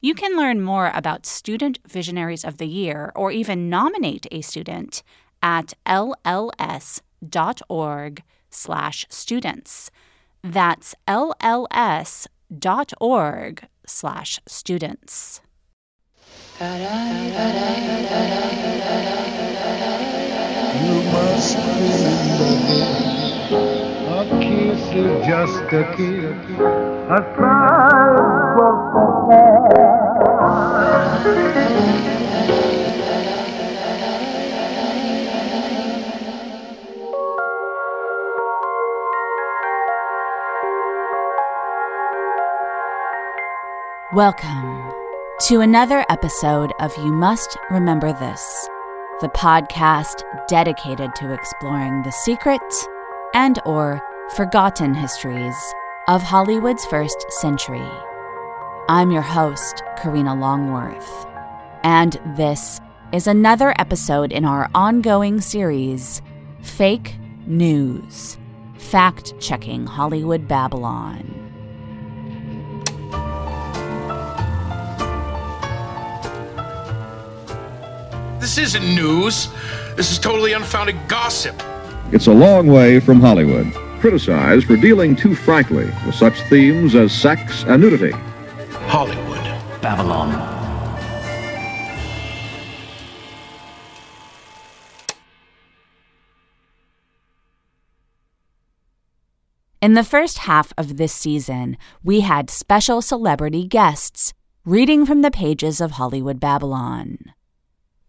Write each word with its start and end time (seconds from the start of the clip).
You 0.00 0.14
can 0.14 0.36
learn 0.36 0.62
more 0.62 0.92
about 0.94 1.26
Student 1.26 1.80
Visionaries 1.86 2.44
of 2.44 2.58
the 2.58 2.68
Year 2.68 3.10
or 3.16 3.32
even 3.32 3.68
nominate 3.68 4.28
a 4.30 4.42
student 4.42 5.02
at 5.42 5.74
lls.org 5.86 7.02
slash 8.48 9.06
students. 9.08 9.90
That's 10.44 10.94
lls.org 11.08 12.28
slash 13.86 14.40
students. 14.46 15.40
You 24.18 24.24
must 24.24 24.32
remember 24.32 24.36
a 24.36 24.66
kiss 24.74 24.80
is 24.96 25.26
just 25.26 25.72
a 25.72 25.94
kiss, 25.96 26.58
a 27.08 27.22
Welcome 44.12 44.92
to 45.46 45.60
another 45.60 46.04
episode 46.08 46.72
of 46.80 46.96
You 46.96 47.12
Must 47.12 47.56
Remember 47.70 48.12
This, 48.12 48.68
the 49.20 49.28
podcast 49.28 50.24
dedicated 50.48 51.14
to 51.14 51.32
exploring 51.32 52.02
the 52.02 52.10
secret 52.10 52.60
and 53.32 53.60
or 53.64 54.02
forgotten 54.36 54.94
histories 54.94 55.56
of 56.06 56.22
Hollywood's 56.22 56.84
first 56.86 57.24
century. 57.30 57.88
I'm 58.88 59.10
your 59.10 59.22
host, 59.22 59.82
Karina 59.96 60.34
Longworth, 60.34 61.26
and 61.82 62.20
this 62.36 62.80
is 63.12 63.26
another 63.26 63.74
episode 63.78 64.30
in 64.32 64.44
our 64.44 64.68
ongoing 64.74 65.40
series, 65.40 66.20
Fake 66.60 67.16
News 67.46 68.36
Fact 68.76 69.38
Checking 69.40 69.86
Hollywood 69.86 70.46
Babylon. 70.46 71.34
This 78.40 78.58
isn't 78.58 78.94
news. 78.94 79.48
This 79.96 80.12
is 80.12 80.18
totally 80.18 80.52
unfounded 80.52 80.96
gossip. 81.08 81.60
It's 82.12 82.26
a 82.26 82.32
long 82.32 82.66
way 82.66 83.00
from 83.00 83.20
Hollywood, 83.20 83.66
criticized 83.98 84.66
for 84.66 84.76
dealing 84.76 85.14
too 85.14 85.34
frankly 85.34 85.86
with 86.06 86.14
such 86.14 86.40
themes 86.42 86.94
as 86.94 87.12
sex 87.12 87.64
and 87.64 87.82
nudity. 87.82 88.12
Hollywood. 88.86 89.38
Babylon. 89.80 90.56
In 99.80 99.94
the 99.94 100.02
first 100.02 100.38
half 100.38 100.72
of 100.76 100.96
this 100.96 101.12
season, 101.12 101.76
we 102.02 102.20
had 102.20 102.50
special 102.50 103.00
celebrity 103.00 103.64
guests 103.64 104.34
reading 104.64 105.06
from 105.06 105.22
the 105.22 105.30
pages 105.30 105.80
of 105.80 105.92
Hollywood 105.92 106.40
Babylon. 106.40 107.16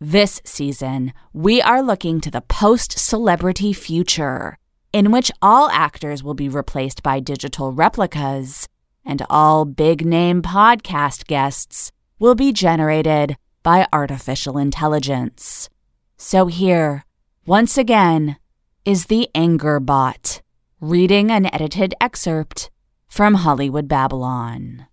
This 0.02 0.42
season, 0.44 1.14
we 1.32 1.62
are 1.62 1.84
looking 1.84 2.20
to 2.22 2.32
the 2.32 2.42
post 2.42 2.98
celebrity 2.98 3.72
future, 3.72 4.58
in 4.92 5.12
which 5.12 5.32
all 5.42 5.70
actors 5.70 6.24
will 6.24 6.34
be 6.34 6.50
replaced 6.50 7.04
by 7.04 7.20
digital 7.20 7.72
replicas, 7.72 8.68
and 9.06 9.26
all 9.30 9.66
big 9.66 10.06
name 10.06 10.42
podcast 10.42 11.26
guests 11.28 11.92
will 12.20 12.36
be 12.36 12.52
generated 12.52 13.36
by 13.64 13.88
artificial 13.94 14.58
intelligence. 14.58 15.70
So, 16.18 16.48
here, 16.48 17.06
once 17.46 17.78
again, 17.78 18.38
is 18.86 19.06
the 19.06 19.30
Anger 19.36 19.80
Bot, 19.80 20.42
reading 20.82 21.32
an 21.32 21.54
edited 21.54 21.94
excerpt 22.02 22.70
from 23.08 23.36
Hollywood 23.36 23.88
Babylon 23.88 24.88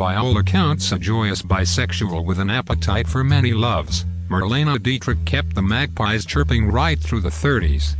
by 0.00 0.14
all 0.14 0.38
accounts 0.38 0.92
a 0.92 0.98
joyous 0.98 1.42
bisexual 1.42 2.24
with 2.24 2.38
an 2.38 2.48
appetite 2.48 3.06
for 3.06 3.22
many 3.22 3.52
loves, 3.52 4.06
Marlene 4.30 4.82
Dietrich 4.82 5.22
kept 5.26 5.54
the 5.54 5.60
magpies 5.60 6.24
chirping 6.24 6.68
right 6.68 6.98
through 6.98 7.20
the 7.20 7.28
30s. 7.28 7.96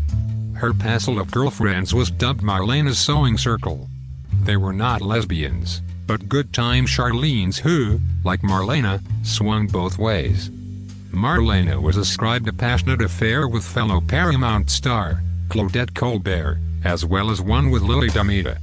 Her 0.61 0.75
passel 0.75 1.19
of 1.19 1.31
girlfriends 1.31 1.95
was 1.95 2.11
dubbed 2.11 2.43
Marlene's 2.43 2.99
Sewing 2.99 3.39
Circle. 3.39 3.89
They 4.43 4.59
were 4.59 4.75
not 4.75 5.01
lesbians, 5.01 5.81
but 6.07 6.29
good 6.29 6.53
time 6.53 6.85
Charlene's 6.85 7.57
who, 7.57 7.99
like 8.25 8.43
Marlene, 8.43 9.01
swung 9.25 9.69
both 9.69 9.97
ways. 9.97 10.51
Marlene 11.13 11.81
was 11.81 11.97
ascribed 11.97 12.47
a 12.47 12.53
passionate 12.53 13.01
affair 13.01 13.49
with 13.49 13.65
fellow 13.65 14.03
Paramount 14.03 14.69
star, 14.69 15.23
Claudette 15.49 15.95
Colbert, 15.95 16.61
as 16.85 17.07
well 17.07 17.31
as 17.31 17.41
one 17.41 17.71
with 17.71 17.81
Lili 17.81 18.11
Damita. 18.11 18.59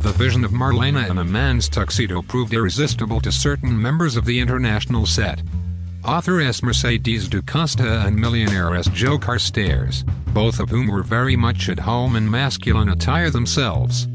The 0.00 0.10
vision 0.10 0.44
of 0.44 0.50
Marlene 0.50 1.08
in 1.08 1.18
a 1.18 1.24
man's 1.24 1.68
tuxedo 1.68 2.20
proved 2.20 2.52
irresistible 2.52 3.20
to 3.20 3.30
certain 3.30 3.80
members 3.80 4.16
of 4.16 4.24
the 4.24 4.40
international 4.40 5.06
set. 5.06 5.40
Author. 6.08 6.40
Mercedes 6.62 7.28
de 7.28 7.40
Acosta 7.40 8.00
and 8.06 8.16
millionaire 8.16 8.74
S. 8.74 8.88
Joe 8.94 9.18
Carstairs, 9.18 10.04
both 10.32 10.58
of 10.58 10.70
whom 10.70 10.86
were 10.86 11.02
very 11.02 11.36
much 11.36 11.68
at 11.68 11.78
home 11.78 12.16
in 12.16 12.30
masculine 12.30 12.88
attire 12.88 13.28
themselves. 13.28 14.08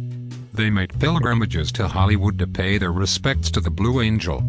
They 0.56 0.72
made 0.72 1.00
pilgrimages 1.00 1.72
to 1.74 1.88
Hollywood 1.88 2.40
to 2.40 2.48
pay 2.48 2.80
their 2.80 2.92
respects 2.92 3.52
to 3.52 3.62
the 3.62 3.70
Blue 3.70 4.02
Angel. 4.02 4.40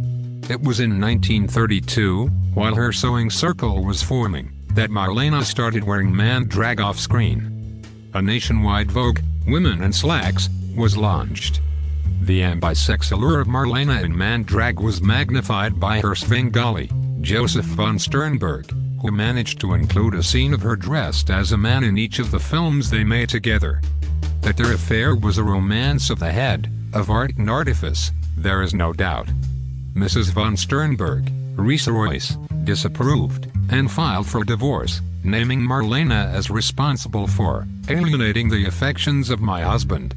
It 0.49 0.63
was 0.63 0.81
in 0.81 0.99
1932, 0.99 2.29
while 2.55 2.75
her 2.75 2.93
sewing 2.93 3.29
circle 3.29 3.85
was 3.85 4.03
forming, 4.03 4.51
that 4.71 4.89
Marlene 4.89 5.43
started 5.43 5.85
wearing 5.85 6.17
man 6.17 6.49
drag 6.49 6.81
off 6.81 6.99
screen. 6.99 7.83
A 8.15 8.23
nationwide 8.23 8.91
Vogue, 8.91 9.21
Women 9.47 9.83
in 9.83 9.93
Slacks, 9.93 10.49
was 10.75 10.97
launched. 10.97 11.61
The 12.25 12.41
ambisex 12.41 13.13
allure 13.13 13.41
of 13.41 13.49
Marlene 13.49 14.03
in 14.03 14.17
man 14.17 14.45
drag 14.45 14.81
was 14.81 15.03
magnified 15.03 15.79
by 15.79 16.01
her 16.01 16.15
Svengali, 16.15 16.91
Josef 17.21 17.67
von 17.67 17.99
Sternberg, 17.99 18.71
who 19.03 19.11
managed 19.11 19.61
to 19.61 19.75
include 19.75 20.15
a 20.15 20.23
scene 20.23 20.55
of 20.55 20.63
her 20.63 20.75
dressed 20.75 21.29
as 21.29 21.53
a 21.53 21.59
man 21.59 21.85
in 21.85 21.99
each 21.99 22.19
of 22.19 22.31
the 22.31 22.41
films 22.41 22.89
they 22.89 23.05
made 23.05 23.29
together. 23.29 23.83
That 24.41 24.57
their 24.57 24.73
affair 24.73 25.15
was 25.15 25.37
a 25.37 25.45
romance 25.45 26.09
of 26.09 26.19
the 26.19 26.33
head, 26.33 26.73
of 26.95 27.11
art 27.11 27.37
and 27.37 27.51
artifice, 27.51 28.11
there 28.39 28.63
is 28.63 28.73
no 28.73 28.95
doubt. 28.95 29.29
Mrs. 29.93 30.31
von 30.31 30.57
Sternberg, 30.57 31.31
Riza 31.57 31.93
Royce, 31.93 32.39
disapproved, 32.65 33.49
and 33.69 33.91
filed 33.91 34.27
for 34.27 34.45
divorce, 34.45 35.03
naming 35.25 35.61
Marlene 35.61 36.11
as 36.11 36.49
responsible 36.49 37.27
for 37.27 37.67
alienating 37.91 38.49
the 38.49 38.65
affections 38.65 39.29
of 39.29 39.43
my 39.43 39.61
husband. 39.61 40.15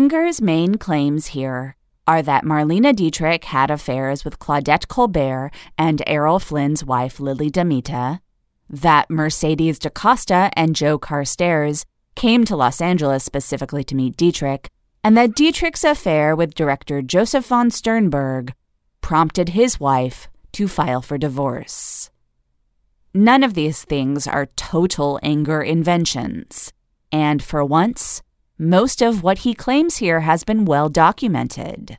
Anger's 0.00 0.40
main 0.40 0.76
claims 0.78 1.26
here 1.26 1.76
are 2.06 2.22
that 2.22 2.42
Marlene 2.42 2.96
Dietrich 2.96 3.44
had 3.44 3.70
affairs 3.70 4.24
with 4.24 4.38
Claudette 4.38 4.88
Colbert 4.88 5.50
and 5.76 6.02
Errol 6.06 6.38
Flynn's 6.38 6.82
wife 6.82 7.20
Lili 7.20 7.50
Damita, 7.50 8.20
that 8.70 9.10
Mercedes 9.10 9.78
de 9.78 9.88
Acosta 9.88 10.48
and 10.56 10.74
Joe 10.74 10.98
Carstairs 10.98 11.84
came 12.14 12.46
to 12.46 12.56
Los 12.56 12.80
Angeles 12.80 13.24
specifically 13.24 13.84
to 13.84 13.94
meet 13.94 14.16
Dietrich, 14.16 14.70
and 15.04 15.18
that 15.18 15.34
Dietrich's 15.34 15.84
affair 15.84 16.34
with 16.34 16.54
director 16.54 17.02
Josef 17.02 17.44
von 17.44 17.70
Sternberg 17.70 18.54
prompted 19.02 19.50
his 19.50 19.78
wife 19.78 20.28
to 20.52 20.66
file 20.66 21.02
for 21.02 21.18
divorce. 21.18 22.08
None 23.12 23.44
of 23.44 23.52
these 23.52 23.84
things 23.84 24.26
are 24.26 24.46
total 24.56 25.20
anger 25.22 25.60
inventions, 25.60 26.72
and 27.12 27.42
for 27.42 27.62
once, 27.62 28.22
most 28.60 29.00
of 29.00 29.22
what 29.22 29.38
he 29.38 29.54
claims 29.54 29.96
here 29.96 30.20
has 30.20 30.44
been 30.44 30.66
well 30.66 30.90
documented. 30.90 31.96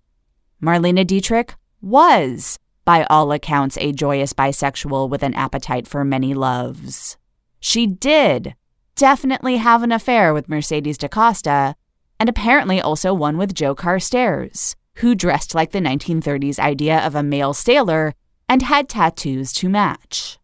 Marlene 0.62 1.08
Dietrich 1.08 1.56
was, 1.82 2.60
by 2.86 3.04
all 3.06 3.32
accounts, 3.32 3.80
a 3.80 3.92
joyous 3.92 4.32
bisexual 4.32 5.10
with 5.10 5.24
an 5.24 5.34
appetite 5.34 5.88
for 5.88 6.06
many 6.06 6.36
loves. 6.36 7.18
She 7.60 7.88
did 7.88 8.54
definitely 8.96 9.58
have 9.58 9.82
an 9.82 9.92
affair 9.92 10.36
with 10.36 10.50
Mercedes 10.50 11.00
de 11.00 11.08
Acosta, 11.08 11.76
and 12.20 12.30
apparently 12.30 12.80
also 12.80 13.12
one 13.12 13.40
with 13.40 13.56
Joe 13.56 13.74
Carstairs, 13.74 14.76
who 14.98 15.16
dressed 15.16 15.56
like 15.56 15.72
the 15.72 15.80
1930s 15.80 16.60
idea 16.60 17.00
of 17.00 17.16
a 17.16 17.24
male 17.24 17.56
sailor 17.56 18.14
and 18.48 18.62
had 18.62 18.88
tattoos 18.88 19.52
to 19.54 19.68
match. 19.68 20.38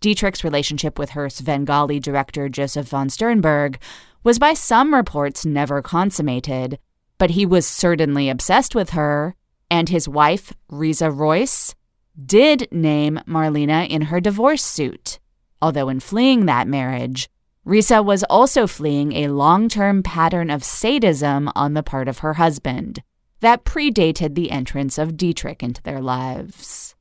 Dietrich's 0.00 0.44
relationship 0.44 0.96
with 0.96 1.10
her 1.10 1.28
Svengali 1.28 1.98
director 1.98 2.48
Josef 2.48 2.86
von 2.86 3.08
Sternberg 3.10 3.80
was 4.26 4.40
by 4.40 4.52
some 4.54 4.92
reports 4.92 5.46
never 5.46 5.80
consummated, 5.80 6.80
but 7.16 7.30
he 7.30 7.46
was 7.46 7.64
certainly 7.64 8.28
obsessed 8.28 8.74
with 8.74 8.90
her, 8.90 9.36
and 9.70 9.88
his 9.88 10.08
wife, 10.08 10.52
Riza 10.68 11.12
Royce, 11.12 11.76
did 12.20 12.66
name 12.72 13.20
Marlene 13.28 13.88
in 13.88 14.02
her 14.02 14.18
divorce 14.18 14.64
suit. 14.64 15.20
Although 15.62 15.88
in 15.88 16.00
fleeing 16.00 16.46
that 16.46 16.66
marriage, 16.66 17.28
Riza 17.64 18.02
was 18.02 18.24
also 18.24 18.66
fleeing 18.66 19.12
a 19.12 19.28
long 19.28 19.68
term 19.68 20.02
pattern 20.02 20.50
of 20.50 20.64
sadism 20.64 21.48
on 21.54 21.74
the 21.74 21.84
part 21.84 22.08
of 22.08 22.18
her 22.18 22.34
husband 22.34 23.04
that 23.38 23.64
predated 23.64 24.34
the 24.34 24.50
entrance 24.50 24.98
of 24.98 25.16
Dietrich 25.16 25.62
into 25.62 25.80
their 25.84 26.00
lives. 26.02 26.96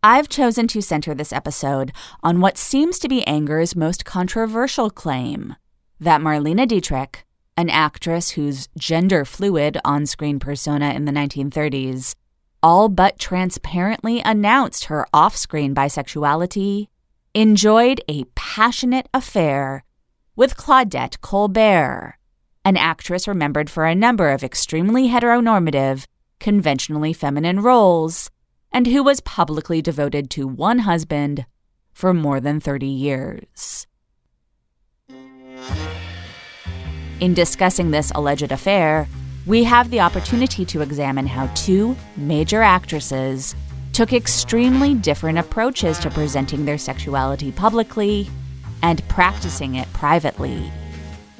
I've 0.00 0.28
chosen 0.28 0.68
to 0.68 0.80
center 0.80 1.12
this 1.12 1.32
episode 1.32 1.90
on 2.22 2.40
what 2.40 2.56
seems 2.56 3.00
to 3.00 3.08
be 3.08 3.26
Anger's 3.26 3.74
most 3.74 4.04
controversial 4.04 4.90
claim 4.90 5.56
that 6.02 6.20
Marlene 6.20 6.66
Dietrich, 6.66 7.24
an 7.56 7.70
actress 7.70 8.30
whose 8.30 8.68
gender 8.76 9.24
fluid 9.24 9.78
on 9.84 10.06
screen 10.06 10.38
persona 10.38 10.92
in 10.92 11.04
the 11.04 11.12
1930s 11.12 12.14
all 12.62 12.88
but 12.88 13.18
transparently 13.18 14.20
announced 14.20 14.84
her 14.84 15.06
off 15.12 15.36
screen 15.36 15.74
bisexuality, 15.74 16.86
enjoyed 17.34 18.00
a 18.08 18.24
passionate 18.34 19.08
affair 19.12 19.84
with 20.36 20.56
Claudette 20.56 21.20
Colbert, 21.20 22.18
an 22.64 22.76
actress 22.76 23.26
remembered 23.26 23.68
for 23.68 23.84
a 23.84 23.94
number 23.94 24.30
of 24.30 24.44
extremely 24.44 25.08
heteronormative, 25.08 26.04
conventionally 26.38 27.12
feminine 27.12 27.60
roles, 27.60 28.30
and 28.72 28.86
who 28.86 29.02
was 29.02 29.20
publicly 29.20 29.82
devoted 29.82 30.30
to 30.30 30.46
one 30.46 30.80
husband 30.80 31.44
for 31.92 32.14
more 32.14 32.40
than 32.40 32.60
30 32.60 32.86
years. 32.86 33.86
In 37.22 37.34
discussing 37.34 37.92
this 37.92 38.10
alleged 38.16 38.50
affair, 38.50 39.06
we 39.46 39.62
have 39.62 39.90
the 39.90 40.00
opportunity 40.00 40.64
to 40.64 40.80
examine 40.80 41.28
how 41.28 41.46
two 41.54 41.94
major 42.16 42.62
actresses 42.62 43.54
took 43.92 44.12
extremely 44.12 44.94
different 44.94 45.38
approaches 45.38 46.00
to 46.00 46.10
presenting 46.10 46.64
their 46.64 46.78
sexuality 46.78 47.52
publicly 47.52 48.28
and 48.82 49.06
practicing 49.06 49.76
it 49.76 49.86
privately. 49.92 50.68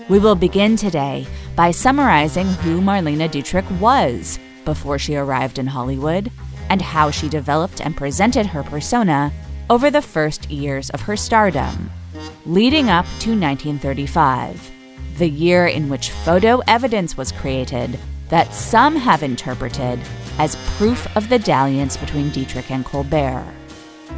We 0.09 0.21
will 0.21 0.37
begin 0.37 0.77
today 0.77 1.27
by 1.57 1.73
summarizing 1.73 2.47
who 2.47 2.81
Marlene 2.81 3.29
Dietrich 3.29 3.69
was 3.81 4.39
before 4.65 5.01
she 5.01 5.17
arrived 5.17 5.59
in 5.59 5.67
Hollywood 5.67 6.31
and 6.71 6.81
how 6.81 7.11
she 7.11 7.29
developed 7.29 7.81
and 7.81 7.97
presented 7.97 8.47
her 8.47 8.63
persona 8.63 9.33
over 9.69 9.91
the 9.91 10.01
first 10.01 10.49
years 10.49 10.91
of 10.91 11.01
her 11.01 11.17
stardom, 11.17 11.91
leading 12.47 12.89
up 12.89 13.05
to 13.19 13.31
1935, 13.31 14.71
the 15.19 15.29
year 15.29 15.67
in 15.67 15.89
which 15.89 16.11
photo 16.11 16.61
evidence 16.67 17.17
was 17.17 17.33
created 17.33 17.99
that 18.29 18.55
some 18.55 18.97
have 18.97 19.23
interpreted 19.23 20.01
as 20.39 20.57
proof 20.77 21.07
of 21.17 21.29
the 21.29 21.39
dalliance 21.39 21.97
between 21.97 22.31
Dietrich 22.31 22.71
and 22.71 22.85
Colbert. 22.85 23.45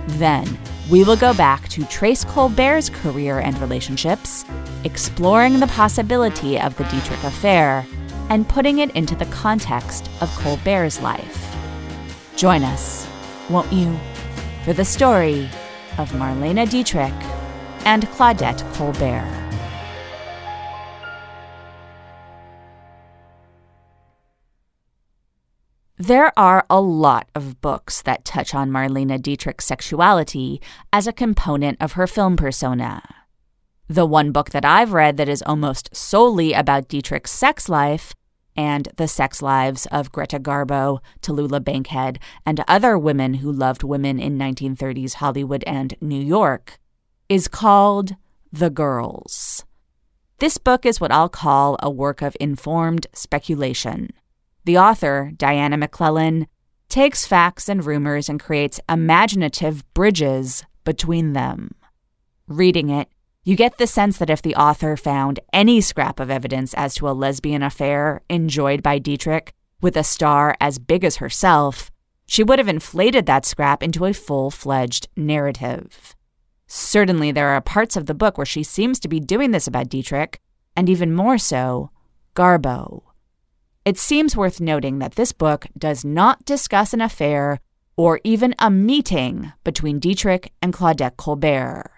Then, 0.06 0.58
we 0.90 1.02
will 1.02 1.16
go 1.16 1.34
back 1.34 1.68
to 1.70 1.84
trace 1.86 2.24
Colbert's 2.24 2.90
career 2.90 3.40
and 3.40 3.58
relationships, 3.58 4.44
exploring 4.84 5.58
the 5.58 5.66
possibility 5.66 6.60
of 6.60 6.76
the 6.76 6.84
Dietrich 6.84 7.24
affair, 7.24 7.86
and 8.30 8.48
putting 8.48 8.78
it 8.78 8.94
into 8.94 9.16
the 9.16 9.26
context 9.26 10.08
of 10.20 10.30
Colbert's 10.36 11.00
life. 11.00 11.56
Join 12.36 12.62
us, 12.62 13.08
won't 13.50 13.72
you, 13.72 13.98
for 14.64 14.72
the 14.72 14.84
story 14.84 15.48
of 15.98 16.12
Marlene 16.12 16.68
Dietrich 16.68 17.12
and 17.84 18.04
Claudette 18.08 18.62
Colbert. 18.74 19.43
There 26.06 26.38
are 26.38 26.66
a 26.68 26.82
lot 26.82 27.30
of 27.34 27.62
books 27.62 28.02
that 28.02 28.26
touch 28.26 28.54
on 28.54 28.70
Marlene 28.70 29.22
Dietrich's 29.22 29.64
sexuality 29.64 30.60
as 30.92 31.06
a 31.06 31.14
component 31.14 31.80
of 31.80 31.92
her 31.92 32.06
film 32.06 32.36
persona. 32.36 33.00
The 33.88 34.04
one 34.04 34.30
book 34.30 34.50
that 34.50 34.66
I've 34.66 34.92
read 34.92 35.16
that 35.16 35.30
is 35.30 35.42
almost 35.46 35.96
solely 35.96 36.52
about 36.52 36.88
Dietrich's 36.88 37.30
sex 37.30 37.70
life 37.70 38.12
and 38.54 38.86
the 38.98 39.08
sex 39.08 39.40
lives 39.40 39.86
of 39.86 40.12
Greta 40.12 40.38
Garbo, 40.38 40.98
Tallulah 41.22 41.64
Bankhead, 41.64 42.18
and 42.44 42.62
other 42.68 42.98
women 42.98 43.34
who 43.34 43.50
loved 43.50 43.82
women 43.82 44.20
in 44.20 44.36
1930s 44.36 45.14
Hollywood 45.14 45.64
and 45.66 45.94
New 46.02 46.20
York 46.20 46.78
is 47.30 47.48
called 47.48 48.14
The 48.52 48.68
Girls. 48.68 49.64
This 50.38 50.58
book 50.58 50.84
is 50.84 51.00
what 51.00 51.12
I'll 51.12 51.30
call 51.30 51.78
a 51.80 51.88
work 51.88 52.20
of 52.20 52.36
informed 52.38 53.06
speculation. 53.14 54.10
The 54.64 54.78
author, 54.78 55.32
Diana 55.36 55.76
McLellan, 55.76 56.46
takes 56.88 57.26
facts 57.26 57.68
and 57.68 57.84
rumors 57.84 58.28
and 58.28 58.40
creates 58.40 58.80
imaginative 58.88 59.84
bridges 59.94 60.64
between 60.84 61.32
them. 61.32 61.72
Reading 62.46 62.88
it, 62.88 63.08
you 63.44 63.56
get 63.56 63.76
the 63.76 63.86
sense 63.86 64.16
that 64.18 64.30
if 64.30 64.40
the 64.40 64.54
author 64.54 64.96
found 64.96 65.40
any 65.52 65.82
scrap 65.82 66.18
of 66.18 66.30
evidence 66.30 66.72
as 66.74 66.94
to 66.94 67.08
a 67.08 67.12
lesbian 67.12 67.62
affair 67.62 68.22
enjoyed 68.30 68.82
by 68.82 68.98
Dietrich 68.98 69.52
with 69.82 69.96
a 69.98 70.04
star 70.04 70.56
as 70.60 70.78
big 70.78 71.04
as 71.04 71.16
herself, 71.16 71.90
she 72.26 72.42
would 72.42 72.58
have 72.58 72.68
inflated 72.68 73.26
that 73.26 73.44
scrap 73.44 73.82
into 73.82 74.06
a 74.06 74.14
full 74.14 74.50
fledged 74.50 75.08
narrative. 75.14 76.16
Certainly, 76.66 77.32
there 77.32 77.50
are 77.50 77.60
parts 77.60 77.96
of 77.96 78.06
the 78.06 78.14
book 78.14 78.38
where 78.38 78.46
she 78.46 78.62
seems 78.62 78.98
to 79.00 79.08
be 79.08 79.20
doing 79.20 79.50
this 79.50 79.66
about 79.66 79.90
Dietrich, 79.90 80.40
and 80.74 80.88
even 80.88 81.14
more 81.14 81.36
so, 81.36 81.90
Garbo. 82.34 83.02
It 83.84 83.98
seems 83.98 84.34
worth 84.34 84.62
noting 84.62 84.98
that 85.00 85.16
this 85.16 85.32
book 85.32 85.66
does 85.76 86.06
not 86.06 86.46
discuss 86.46 86.94
an 86.94 87.02
affair 87.02 87.60
or 87.96 88.18
even 88.24 88.54
a 88.58 88.70
meeting 88.70 89.52
between 89.62 89.98
Dietrich 89.98 90.52
and 90.62 90.72
Claudette 90.72 91.18
Colbert. 91.18 91.90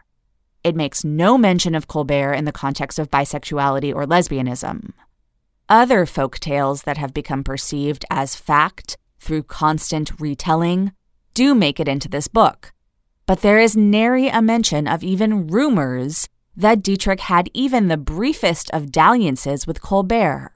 It 0.65 0.75
makes 0.75 1.05
no 1.05 1.39
mention 1.39 1.77
of 1.77 1.87
Colbert 1.87 2.35
in 2.35 2.45
the 2.45 2.51
context 2.51 2.99
of 2.99 3.09
bisexuality 3.09 3.95
or 3.95 4.05
lesbianism. 4.05 4.95
Other 5.69 6.07
folk 6.07 6.41
tales 6.41 6.83
that 6.83 6.97
have 6.97 7.15
become 7.15 7.45
perceived 7.45 8.05
as 8.11 8.35
fact 8.35 8.97
through 9.21 9.45
constant 9.45 10.11
retelling 10.19 10.91
do 11.35 11.55
make 11.55 11.79
it 11.79 11.87
into 11.87 12.09
this 12.09 12.27
book, 12.27 12.73
but 13.27 13.43
there 13.43 13.61
is 13.61 13.77
nary 13.77 14.27
a 14.27 14.43
mention 14.43 14.89
of 14.89 15.05
even 15.05 15.47
rumors 15.47 16.29
that 16.57 16.83
Dietrich 16.83 17.21
had 17.21 17.49
even 17.55 17.87
the 17.87 17.97
briefest 17.97 18.71
of 18.73 18.91
dalliances 18.91 19.69
with 19.69 19.81
Colbert. 19.81 20.53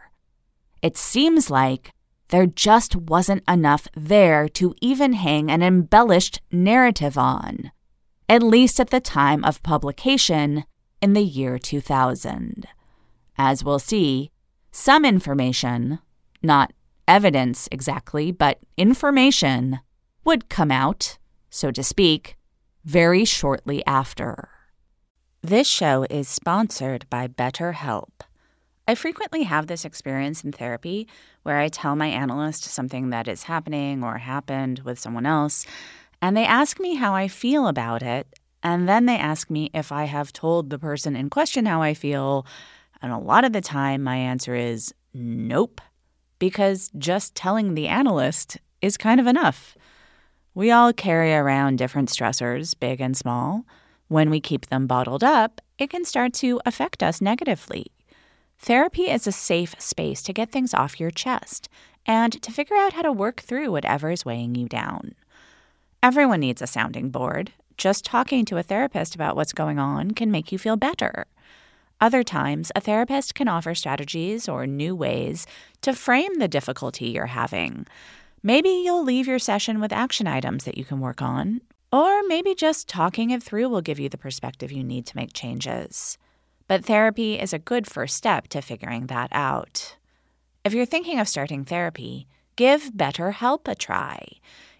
It 0.82 0.96
seems 0.96 1.50
like 1.50 1.92
there 2.28 2.46
just 2.46 2.96
wasn't 2.96 3.42
enough 3.49 3.88
there 3.94 4.49
to 4.50 4.75
even 4.80 5.14
hang 5.14 5.50
an 5.50 5.62
embellished 5.62 6.40
narrative 6.50 7.18
on, 7.18 7.72
at 8.28 8.42
least 8.42 8.80
at 8.80 8.90
the 8.90 9.00
time 9.00 9.44
of 9.44 9.62
publication 9.62 10.64
in 11.02 11.12
the 11.12 11.22
year 11.22 11.58
2000. 11.58 12.66
As 13.37 13.64
we'll 13.64 13.78
see, 13.78 14.30
some 14.70 15.04
information, 15.04 15.99
not 16.42 16.72
evidence 17.08 17.68
exactly, 17.72 18.30
but 18.30 18.58
information, 18.76 19.80
would 20.25 20.49
come 20.49 20.70
out, 20.70 21.18
so 21.50 21.70
to 21.72 21.82
speak, 21.82 22.37
very 22.84 23.25
shortly 23.25 23.84
after. 23.87 24.50
This 25.42 25.66
show 25.66 26.06
is 26.08 26.28
sponsored 26.28 27.08
by 27.10 27.26
BetterHelp. 27.26 28.20
I 28.90 28.97
frequently 28.97 29.44
have 29.44 29.68
this 29.68 29.85
experience 29.85 30.42
in 30.42 30.50
therapy 30.50 31.06
where 31.44 31.61
I 31.61 31.68
tell 31.68 31.94
my 31.94 32.09
analyst 32.09 32.64
something 32.64 33.11
that 33.11 33.28
is 33.28 33.44
happening 33.44 34.02
or 34.02 34.18
happened 34.18 34.80
with 34.80 34.99
someone 34.99 35.26
else, 35.26 35.64
and 36.20 36.37
they 36.37 36.44
ask 36.44 36.80
me 36.80 36.97
how 36.97 37.14
I 37.14 37.28
feel 37.28 37.68
about 37.68 38.02
it. 38.02 38.26
And 38.64 38.88
then 38.88 39.06
they 39.06 39.16
ask 39.16 39.49
me 39.49 39.70
if 39.73 39.92
I 39.92 40.06
have 40.06 40.32
told 40.32 40.70
the 40.70 40.78
person 40.78 41.14
in 41.14 41.30
question 41.30 41.66
how 41.66 41.80
I 41.80 41.94
feel. 41.94 42.44
And 43.00 43.12
a 43.12 43.18
lot 43.18 43.44
of 43.44 43.52
the 43.52 43.61
time, 43.61 44.02
my 44.02 44.16
answer 44.16 44.56
is 44.56 44.92
nope, 45.14 45.80
because 46.40 46.90
just 46.99 47.37
telling 47.37 47.75
the 47.75 47.87
analyst 47.87 48.59
is 48.82 48.97
kind 48.97 49.20
of 49.20 49.28
enough. 49.28 49.76
We 50.52 50.73
all 50.73 50.92
carry 50.92 51.32
around 51.32 51.78
different 51.78 52.09
stressors, 52.09 52.75
big 52.76 53.00
and 53.00 53.16
small. 53.16 53.64
When 54.09 54.30
we 54.30 54.40
keep 54.40 54.66
them 54.66 54.88
bottled 54.88 55.23
up, 55.23 55.61
it 55.78 55.90
can 55.90 56.04
start 56.04 56.32
to 56.42 56.61
affect 56.66 57.04
us 57.04 57.20
negatively. 57.20 57.87
Therapy 58.62 59.05
is 59.05 59.26
a 59.26 59.33
safe 59.33 59.75
space 59.79 60.21
to 60.21 60.35
get 60.35 60.50
things 60.50 60.75
off 60.75 61.00
your 61.00 61.11
chest 61.11 61.71
and 62.05 62.31
to 62.43 62.52
figure 62.52 62.76
out 62.76 62.93
how 62.93 63.00
to 63.00 63.11
work 63.11 63.40
through 63.40 63.73
whatever 63.73 64.11
is 64.11 64.26
weighing 64.26 64.55
you 64.55 64.69
down. 64.69 65.14
Everyone 66.02 66.40
needs 66.40 66.61
a 66.61 66.67
sounding 66.67 67.09
board. 67.09 67.52
Just 67.79 68.05
talking 68.05 68.45
to 68.45 68.59
a 68.59 68.62
therapist 68.62 69.14
about 69.14 69.35
what's 69.35 69.55
going 69.55 69.79
on 69.79 70.11
can 70.11 70.31
make 70.31 70.52
you 70.52 70.59
feel 70.59 70.76
better. 70.76 71.25
Other 72.02 72.23
times, 72.23 72.71
a 72.76 72.83
therapist 72.83 73.35
can 73.35 73.49
offer 73.49 73.75
strategies 73.75 74.47
or 74.47 74.67
new 74.67 74.95
ways 74.95 75.47
to 75.81 75.95
frame 75.95 76.35
the 76.35 76.47
difficulty 76.47 77.07
you're 77.07 77.26
having. 77.26 77.87
Maybe 78.43 78.69
you'll 78.69 79.05
leave 79.05 79.26
your 79.26 79.38
session 79.38 79.81
with 79.81 79.90
action 79.90 80.26
items 80.26 80.64
that 80.64 80.76
you 80.76 80.85
can 80.85 81.00
work 81.00 81.23
on, 81.23 81.62
or 81.90 82.23
maybe 82.25 82.55
just 82.55 82.88
talking 82.88 83.31
it 83.31 83.43
through 83.43 83.71
will 83.71 83.81
give 83.81 83.99
you 83.99 84.11
the 84.11 84.19
perspective 84.19 84.71
you 84.71 84.85
need 84.85 85.07
to 85.07 85.17
make 85.17 85.33
changes. 85.33 86.19
But 86.70 86.84
therapy 86.84 87.36
is 87.36 87.52
a 87.52 87.58
good 87.58 87.88
first 87.88 88.14
step 88.14 88.46
to 88.50 88.62
figuring 88.62 89.08
that 89.08 89.30
out. 89.32 89.96
If 90.64 90.72
you're 90.72 90.86
thinking 90.86 91.18
of 91.18 91.26
starting 91.26 91.64
therapy, 91.64 92.28
give 92.54 92.92
BetterHelp 92.92 93.66
a 93.66 93.74
try. 93.74 94.24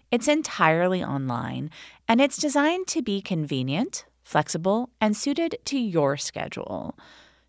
It's 0.09 0.29
entirely 0.29 1.03
online, 1.03 1.69
and 2.07 2.21
it's 2.21 2.37
designed 2.37 2.87
to 2.87 3.01
be 3.01 3.21
convenient, 3.21 4.05
flexible, 4.23 4.89
and 5.01 5.17
suited 5.17 5.57
to 5.65 5.77
your 5.77 6.15
schedule. 6.15 6.97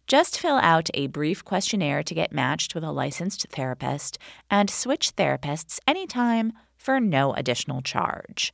Just 0.08 0.40
fill 0.40 0.56
out 0.56 0.90
a 0.92 1.06
brief 1.06 1.44
questionnaire 1.44 2.02
to 2.02 2.12
get 2.12 2.32
matched 2.32 2.74
with 2.74 2.82
a 2.82 2.90
licensed 2.90 3.46
therapist 3.50 4.18
and 4.50 4.68
switch 4.68 5.14
therapists 5.14 5.78
anytime 5.86 6.52
for 6.76 6.98
no 6.98 7.32
additional 7.34 7.80
charge. 7.80 8.52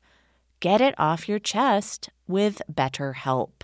Get 0.60 0.82
it 0.82 0.94
off 0.98 1.30
your 1.30 1.38
chest 1.38 2.10
with 2.26 2.60
BetterHelp. 2.70 3.62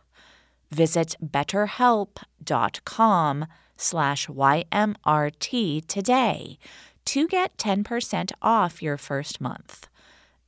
Visit 0.70 1.16
betterhelp.com 1.24 3.46
slash 3.76 4.26
YMRT 4.26 5.86
today 5.86 6.58
to 7.04 7.28
get 7.28 7.56
10% 7.58 8.32
off 8.42 8.82
your 8.82 8.96
first 8.96 9.40
month. 9.40 9.88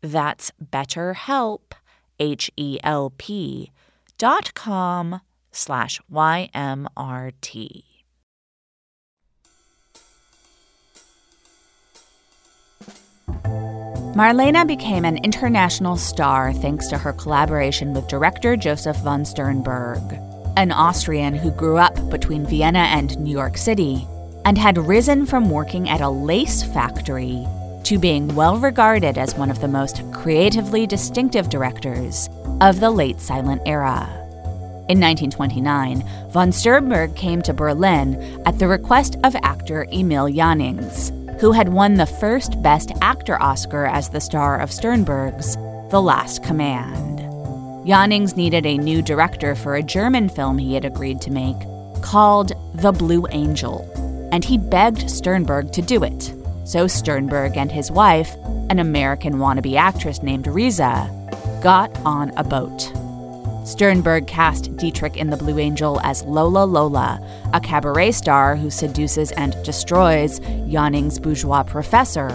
That's 0.01 0.51
BetterHelp, 0.63 1.73
H-E-L-P 2.19 3.71
dot 4.19 4.55
com 4.55 5.21
slash 5.53 6.01
YMRT. 6.11 7.83
Marlene 14.17 14.67
became 14.67 15.05
an 15.05 15.19
international 15.19 15.99
star 15.99 16.51
thanks 16.55 16.89
to 16.89 16.97
her 16.97 17.13
collaboration 17.13 17.93
with 17.93 18.09
director 18.09 18.57
Josef 18.57 18.97
von 19.01 19.27
Sternberg, 19.27 20.01
an 20.57 20.73
Austrian 20.73 21.35
who 21.35 21.51
grew 21.51 21.77
up 21.77 21.95
between 22.09 22.47
Vienna 22.47 22.79
and 22.79 23.19
New 23.19 23.31
York 23.31 23.59
City 23.59 24.07
and 24.47 24.57
had 24.57 24.79
risen 24.79 25.27
from 25.27 25.51
working 25.51 25.91
at 25.91 26.01
a 26.01 26.09
lace 26.09 26.63
factory 26.63 27.47
to 27.85 27.99
being 27.99 28.35
well 28.35 28.57
regarded 28.57 29.19
as 29.19 29.35
one 29.35 29.51
of 29.51 29.61
the 29.61 29.69
most 29.69 30.01
creatively 30.15 30.87
distinctive 30.87 31.51
directors 31.51 32.31
of 32.63 32.81
the 32.81 32.91
late 32.91 33.21
silent 33.21 33.61
era. 33.67 34.09
In 34.89 34.99
1929, 34.99 36.03
von 36.31 36.53
Sternberg 36.53 37.15
came 37.17 37.43
to 37.43 37.53
Berlin 37.53 38.43
at 38.47 38.59
the 38.59 38.67
request 38.67 39.17
of 39.25 39.37
actor 39.43 39.87
Emil 39.93 40.31
Jannings, 40.31 41.13
who 41.41 41.53
had 41.53 41.69
won 41.69 41.95
the 41.95 42.07
first 42.07 42.61
Best 42.63 42.93
Actor 43.03 43.41
Oscar 43.43 43.87
as 43.87 44.09
the 44.09 44.21
star 44.21 44.59
of 44.59 44.73
Sternberg's 44.73 45.57
The 45.91 46.01
Last 46.01 46.43
Command. 46.43 47.21
Jannings 47.87 48.37
needed 48.37 48.67
a 48.67 48.79
new 48.79 49.03
director 49.03 49.55
for 49.55 49.77
a 49.77 49.83
German 49.83 50.29
film 50.29 50.59
he 50.59 50.75
had 50.75 50.85
agreed 50.85 51.21
to 51.21 51.31
make 51.31 51.57
called 52.03 52.53
The 52.75 52.93
Blue 52.93 53.27
Angel, 53.31 53.89
and 54.33 54.45
he 54.45 54.59
begged 54.59 55.11
Sternberg 55.11 55.73
to 55.73 55.83
do 55.83 56.03
it. 56.05 56.33
So 56.65 56.87
Sternberg 56.87 57.57
and 57.57 57.71
his 57.71 57.91
wife, 57.91 58.35
an 58.71 58.79
American 58.79 59.35
wannabe 59.35 59.77
actress 59.77 60.23
named 60.23 60.47
Riza, 60.47 61.11
got 61.63 61.97
on 62.05 62.33
a 62.37 62.45
boat. 62.45 62.93
Sternberg 63.67 64.29
cast 64.29 64.77
Dietrich 64.77 65.17
in 65.17 65.31
The 65.31 65.37
Blue 65.37 65.59
Angel 65.59 66.01
as 66.05 66.23
Lola 66.23 66.65
Lola, 66.65 67.21
a 67.53 67.59
cabaret 67.59 68.13
star 68.13 68.55
who 68.55 68.71
seduces 68.71 69.33
and 69.33 69.61
destroys 69.65 70.39
Jannings' 70.69 71.19
bourgeois 71.19 71.65
professor, 71.65 72.31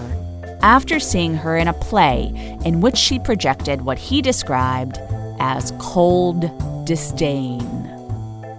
after 0.61 0.99
seeing 0.99 1.33
her 1.33 1.55
in 1.55 1.69
a 1.69 1.73
play 1.73 2.33
in 2.65 2.81
which 2.81 2.97
she 2.97 3.17
projected 3.17 3.83
what 3.83 3.97
he 3.97 4.21
described 4.21 4.97
as 5.39 5.71
cold 5.79 6.51
disdain. 6.85 7.61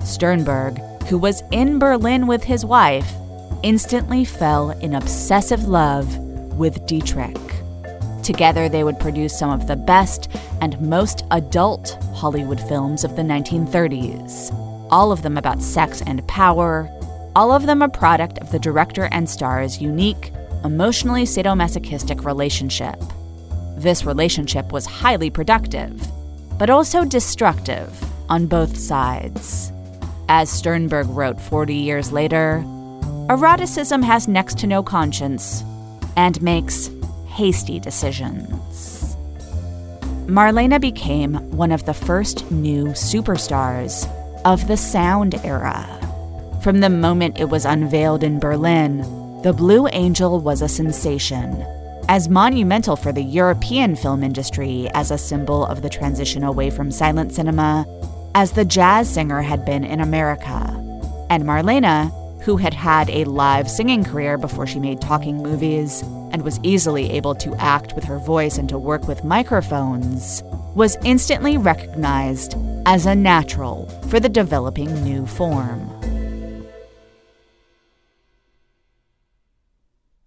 Sternberg, 0.02 0.78
who 1.08 1.18
was 1.18 1.42
in 1.52 1.78
Berlin 1.78 2.26
with 2.26 2.42
his 2.42 2.64
wife, 2.64 3.12
instantly 3.62 4.24
fell 4.24 4.70
in 4.70 4.94
obsessive 4.94 5.68
love 5.68 6.16
with 6.56 6.86
Dietrich. 6.86 7.51
Together, 8.22 8.68
they 8.68 8.84
would 8.84 9.00
produce 9.00 9.36
some 9.36 9.50
of 9.50 9.66
the 9.66 9.76
best 9.76 10.30
and 10.60 10.80
most 10.80 11.24
adult 11.32 11.98
Hollywood 12.14 12.60
films 12.60 13.02
of 13.02 13.16
the 13.16 13.22
1930s, 13.22 14.52
all 14.90 15.10
of 15.10 15.22
them 15.22 15.36
about 15.36 15.60
sex 15.60 16.02
and 16.06 16.26
power, 16.28 16.88
all 17.34 17.52
of 17.52 17.66
them 17.66 17.82
a 17.82 17.88
product 17.88 18.38
of 18.38 18.52
the 18.52 18.58
director 18.58 19.08
and 19.10 19.28
star's 19.28 19.80
unique, 19.80 20.32
emotionally 20.64 21.24
sadomasochistic 21.24 22.24
relationship. 22.24 22.96
This 23.76 24.04
relationship 24.04 24.70
was 24.70 24.86
highly 24.86 25.30
productive, 25.30 26.00
but 26.58 26.70
also 26.70 27.04
destructive 27.04 27.90
on 28.28 28.46
both 28.46 28.76
sides. 28.76 29.72
As 30.28 30.48
Sternberg 30.48 31.08
wrote 31.08 31.40
40 31.40 31.74
years 31.74 32.12
later, 32.12 32.64
Eroticism 33.28 34.02
has 34.02 34.28
next 34.28 34.58
to 34.58 34.66
no 34.66 34.82
conscience 34.82 35.64
and 36.16 36.40
makes 36.42 36.90
hasty 37.32 37.80
decisions. 37.80 39.16
Marlene 40.26 40.80
became 40.80 41.34
one 41.56 41.72
of 41.72 41.84
the 41.84 41.94
first 41.94 42.50
new 42.50 42.86
superstars 42.88 44.06
of 44.44 44.68
the 44.68 44.76
sound 44.76 45.34
era. 45.44 45.86
From 46.62 46.80
the 46.80 46.90
moment 46.90 47.40
it 47.40 47.48
was 47.48 47.64
unveiled 47.64 48.22
in 48.22 48.38
Berlin, 48.38 48.98
The 49.42 49.52
Blue 49.52 49.88
Angel 49.88 50.40
was 50.40 50.62
a 50.62 50.68
sensation, 50.68 51.66
as 52.08 52.28
monumental 52.28 52.96
for 52.96 53.12
the 53.12 53.22
European 53.22 53.96
film 53.96 54.22
industry 54.22 54.88
as 54.94 55.10
a 55.10 55.18
symbol 55.18 55.66
of 55.66 55.82
the 55.82 55.90
transition 55.90 56.44
away 56.44 56.70
from 56.70 56.92
silent 56.92 57.32
cinema 57.32 57.86
as 58.34 58.52
the 58.52 58.64
jazz 58.64 59.12
singer 59.12 59.42
had 59.42 59.64
been 59.64 59.84
in 59.84 60.00
America. 60.00 60.68
And 61.30 61.44
Marlene 61.44 62.12
who 62.42 62.56
had 62.56 62.74
had 62.74 63.08
a 63.08 63.24
live 63.24 63.70
singing 63.70 64.02
career 64.02 64.36
before 64.36 64.66
she 64.66 64.80
made 64.80 65.00
talking 65.00 65.36
movies 65.36 66.02
and 66.32 66.42
was 66.42 66.58
easily 66.62 67.10
able 67.10 67.34
to 67.36 67.54
act 67.56 67.94
with 67.94 68.04
her 68.04 68.18
voice 68.18 68.58
and 68.58 68.68
to 68.68 68.78
work 68.78 69.06
with 69.06 69.22
microphones, 69.22 70.42
was 70.74 70.96
instantly 71.04 71.56
recognized 71.56 72.56
as 72.84 73.06
a 73.06 73.14
natural 73.14 73.88
for 74.08 74.18
the 74.18 74.28
developing 74.28 74.92
new 75.04 75.26
form. 75.26 75.88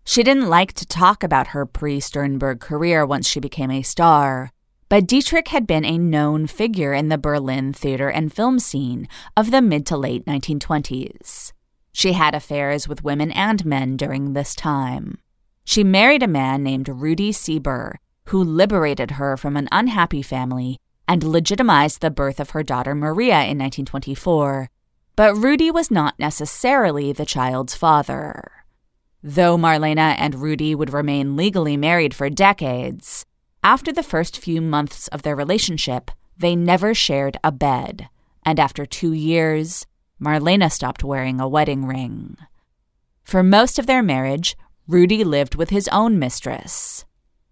She 0.05 0.23
didn't 0.23 0.47
like 0.47 0.71
to 0.73 0.85
talk 0.85 1.23
about 1.23 1.47
her 1.47 1.65
pre 1.65 1.99
Sternberg 1.99 2.61
career 2.61 3.05
once 3.05 3.27
she 3.27 3.41
became 3.41 3.71
a 3.71 3.81
star, 3.81 4.51
but 4.87 5.07
Dietrich 5.07 5.49
had 5.49 5.67
been 5.67 5.83
a 5.83 5.97
known 5.97 6.47
figure 6.47 6.93
in 6.93 7.09
the 7.09 7.17
Berlin 7.17 7.73
theater 7.73 8.07
and 8.07 8.31
film 8.31 8.59
scene 8.59 9.09
of 9.35 9.51
the 9.51 9.61
mid 9.61 9.85
to 9.87 9.97
late 9.97 10.23
1920s. 10.25 11.51
She 11.95 12.11
had 12.11 12.35
affairs 12.35 12.89
with 12.89 13.05
women 13.05 13.31
and 13.31 13.65
men 13.65 13.95
during 13.95 14.33
this 14.33 14.53
time. 14.53 15.17
She 15.63 15.81
married 15.81 16.23
a 16.23 16.27
man 16.27 16.61
named 16.61 16.89
Rudi 16.89 17.31
Sieber, 17.31 17.95
who 18.25 18.43
liberated 18.43 19.11
her 19.11 19.37
from 19.37 19.55
an 19.55 19.69
unhappy 19.71 20.21
family 20.21 20.77
and 21.07 21.23
legitimized 21.23 22.01
the 22.01 22.11
birth 22.11 22.41
of 22.41 22.49
her 22.49 22.63
daughter 22.63 22.93
Maria 22.93 23.43
in 23.43 23.57
1924. 23.59 24.69
But 25.15 25.35
Rudi 25.35 25.71
was 25.71 25.89
not 25.89 26.19
necessarily 26.19 27.13
the 27.13 27.25
child's 27.25 27.75
father. 27.75 28.51
Though 29.23 29.57
Marlene 29.57 29.97
and 29.97 30.35
Rudi 30.35 30.75
would 30.75 30.91
remain 30.91 31.37
legally 31.37 31.77
married 31.77 32.13
for 32.13 32.29
decades, 32.29 33.25
after 33.63 33.93
the 33.93 34.03
first 34.03 34.37
few 34.37 34.59
months 34.59 35.07
of 35.07 35.21
their 35.21 35.35
relationship, 35.37 36.11
they 36.37 36.57
never 36.57 36.93
shared 36.93 37.37
a 37.41 37.53
bed, 37.53 38.09
and 38.43 38.59
after 38.59 38.85
two 38.85 39.13
years, 39.13 39.85
Marlene 40.21 40.71
stopped 40.71 41.03
wearing 41.03 41.39
a 41.39 41.47
wedding 41.47 41.85
ring. 41.85 42.37
For 43.23 43.43
most 43.43 43.79
of 43.79 43.85
their 43.85 44.03
marriage, 44.03 44.55
Rudi 44.87 45.23
lived 45.23 45.55
with 45.55 45.71
his 45.71 45.87
own 45.89 46.19
mistress. 46.19 47.05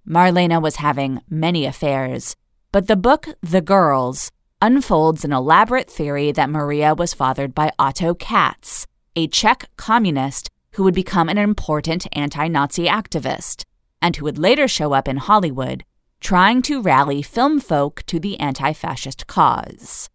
Marlene 0.08 0.62
was 0.62 0.78
having 0.78 1.22
many 1.30 1.66
affairs, 1.66 2.36
but 2.72 2.88
the 2.88 2.96
book 2.96 3.28
The 3.42 3.62
Girls 3.62 4.32
unfolds 4.62 5.26
an 5.26 5.34
elaborate 5.34 5.90
theory 5.90 6.32
that 6.32 6.50
Maria 6.50 6.94
was 6.94 7.14
fathered 7.14 7.54
by 7.54 7.72
Otto 7.78 8.14
Katz, 8.14 8.88
a 9.16 9.28
Czech 9.28 9.70
communist 9.78 10.50
who 10.74 10.84
would 10.84 10.94
become 10.94 11.30
an 11.30 11.38
important 11.38 12.08
anti 12.14 12.48
Nazi 12.48 12.86
activist, 12.86 13.66
and 14.02 14.16
who 14.16 14.26
would 14.26 14.38
later 14.38 14.68
show 14.68 14.94
up 14.94 15.08
in 15.08 15.18
Hollywood, 15.18 15.84
trying 16.20 16.62
to 16.64 16.82
rally 16.82 17.22
film 17.22 17.60
folk 17.60 18.04
to 18.08 18.20
the 18.20 18.40
anti 18.40 18.74
fascist 18.74 19.28
cause. 19.28 20.10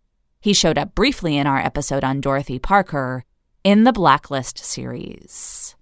He 0.48 0.54
showed 0.54 0.78
up 0.78 0.94
briefly 0.94 1.36
in 1.36 1.46
our 1.46 1.58
episode 1.58 2.02
on 2.02 2.22
Dorothy 2.22 2.58
Parker 2.58 3.22
in 3.64 3.84
the 3.84 3.92
Blacklist 3.92 4.56
series. 4.56 5.76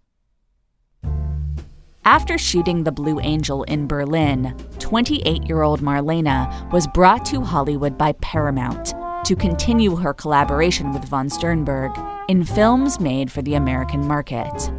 After 2.05 2.37
shooting 2.37 2.83
The 2.83 2.91
Blue 2.91 3.21
Angel 3.21 3.63
in 3.63 3.87
Berlin, 3.87 4.57
28 4.81 5.47
year 5.47 5.63
old 5.63 5.83
Marlene 5.83 6.73
was 6.73 6.89
brought 6.89 7.25
to 7.27 7.43
Hollywood 7.43 7.97
by 7.97 8.11
Paramount 8.15 8.93
to 9.25 9.37
continue 9.37 9.95
her 9.95 10.13
collaboration 10.13 10.93
with 10.93 11.05
von 11.05 11.31
Sternberg 11.31 11.93
in 12.27 12.43
films 12.43 12.99
made 12.99 13.31
for 13.31 13.43
the 13.43 13.55
American 13.55 14.05
market. 14.05 14.73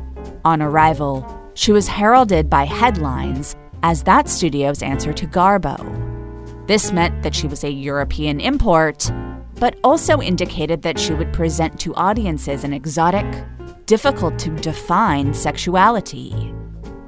On 0.44 0.62
arrival, 0.62 1.26
she 1.54 1.72
was 1.72 1.88
heralded 1.88 2.50
by 2.50 2.66
headlines 2.66 3.56
as 3.84 4.04
that 4.04 4.28
studio's 4.28 4.84
answer 4.84 5.14
to 5.14 5.26
Garbo. 5.26 5.78
This 6.68 6.92
meant 6.92 7.24
that 7.24 7.34
she 7.34 7.48
was 7.48 7.64
a 7.64 7.72
European 7.72 8.42
import, 8.42 9.10
but 9.60 9.78
also 9.84 10.22
indicated 10.22 10.82
that 10.82 11.00
she 11.00 11.14
would 11.14 11.34
present 11.34 11.80
to 11.80 11.96
audiences 11.96 12.64
an 12.64 12.74
exotic, 12.74 13.26
difficult 13.86 14.38
to 14.40 14.50
define 14.58 15.34
sexuality. 15.34 16.54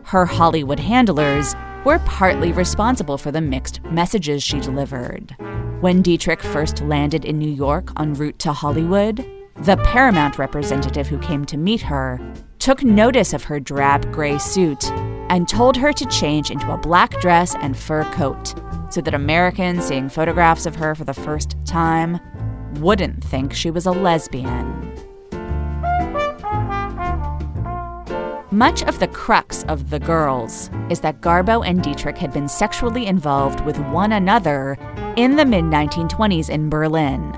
Her 0.03 0.25
Hollywood 0.25 0.79
handlers 0.79 1.55
were 1.85 1.99
partly 1.99 2.51
responsible 2.51 3.17
for 3.17 3.31
the 3.31 3.41
mixed 3.41 3.83
messages 3.85 4.43
she 4.43 4.59
delivered. 4.59 5.35
When 5.81 6.01
Dietrich 6.01 6.41
first 6.41 6.81
landed 6.81 7.23
in 7.23 7.39
New 7.39 7.51
York 7.51 7.91
en 7.97 8.13
route 8.13 8.39
to 8.39 8.51
Hollywood, 8.51 9.25
the 9.63 9.77
Paramount 9.77 10.37
representative 10.37 11.07
who 11.07 11.19
came 11.19 11.45
to 11.45 11.57
meet 11.57 11.81
her 11.81 12.19
took 12.59 12.83
notice 12.83 13.33
of 13.33 13.43
her 13.43 13.59
drab 13.59 14.11
gray 14.11 14.37
suit 14.37 14.91
and 15.29 15.47
told 15.47 15.77
her 15.77 15.93
to 15.93 16.05
change 16.07 16.49
into 16.49 16.71
a 16.71 16.77
black 16.77 17.19
dress 17.21 17.55
and 17.55 17.77
fur 17.77 18.03
coat 18.11 18.55
so 18.89 19.01
that 19.01 19.13
Americans 19.13 19.85
seeing 19.85 20.09
photographs 20.09 20.65
of 20.65 20.75
her 20.75 20.95
for 20.95 21.03
the 21.03 21.13
first 21.13 21.55
time 21.65 22.19
wouldn't 22.79 23.23
think 23.23 23.53
she 23.53 23.71
was 23.71 23.85
a 23.85 23.91
lesbian. 23.91 24.93
Much 28.51 28.81
of 28.83 28.97
the 28.97 29.07
crux 29.07 29.63
of 29.65 29.91
The 29.91 29.99
Girls 29.99 30.71
is 30.89 31.01
that 31.01 31.21
Garbo 31.21 31.63
and 31.65 31.83
Dietrich 31.83 32.17
had 32.17 32.33
been 32.33 32.47
sexually 32.47 33.05
involved 33.05 33.61
with 33.61 33.77
one 33.91 34.11
another 34.11 34.75
in 35.17 35.35
the 35.35 35.45
mid 35.45 35.65
1920s 35.65 36.49
in 36.49 36.67
Berlin, 36.67 37.35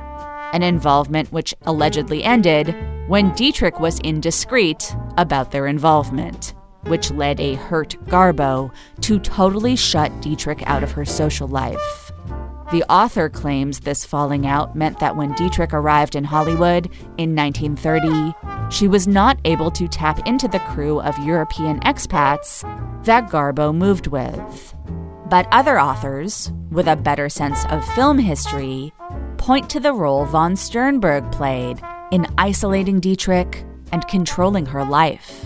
an 0.54 0.64
involvement 0.64 1.32
which 1.34 1.54
allegedly 1.64 2.24
ended 2.24 2.76
when 3.08 3.34
Dietrich 3.34 3.80
was 3.80 4.00
indiscreet 4.00 4.96
about 5.18 5.52
their 5.52 5.68
involvement, 5.68 6.54
which 6.84 7.12
led 7.12 7.42
a 7.42 7.56
hurt 7.56 7.98
Garbo 8.06 8.72
to 9.02 9.20
totally 9.20 9.76
shut 9.76 10.22
Dietrich 10.22 10.64
out 10.66 10.82
of 10.82 10.94
her 10.94 11.04
social 11.04 11.48
life. 11.48 12.11
The 12.72 12.86
author 12.90 13.28
claims 13.28 13.82
this 13.82 14.06
falling 14.06 14.48
out 14.48 14.78
meant 14.78 15.00
that 15.00 15.18
when 15.18 15.34
Dietrich 15.34 15.74
arrived 15.74 16.16
in 16.16 16.24
Hollywood 16.24 16.86
in 17.18 17.36
1930, 17.36 18.34
she 18.74 18.88
was 18.88 19.10
not 19.10 19.38
able 19.44 19.70
to 19.72 19.90
tap 19.90 20.26
into 20.26 20.48
the 20.48 20.60
crew 20.60 21.02
of 21.02 21.18
European 21.20 21.82
expats 21.82 22.64
that 23.04 23.28
Garbo 23.28 23.76
moved 23.76 24.08
with. 24.08 24.74
But 25.26 25.50
other 25.52 25.82
authors, 25.82 26.54
with 26.72 26.88
a 26.88 26.96
better 26.96 27.28
sense 27.28 27.66
of 27.66 27.86
film 27.90 28.18
history, 28.18 28.94
point 29.36 29.70
to 29.72 29.82
the 29.82 29.92
role 29.92 30.24
von 30.24 30.56
Sternberg 30.56 31.30
played 31.34 31.82
in 32.14 32.26
isolating 32.38 33.02
Dietrich 33.02 33.66
and 33.92 34.08
controlling 34.08 34.66
her 34.66 34.86
life. 34.86 35.44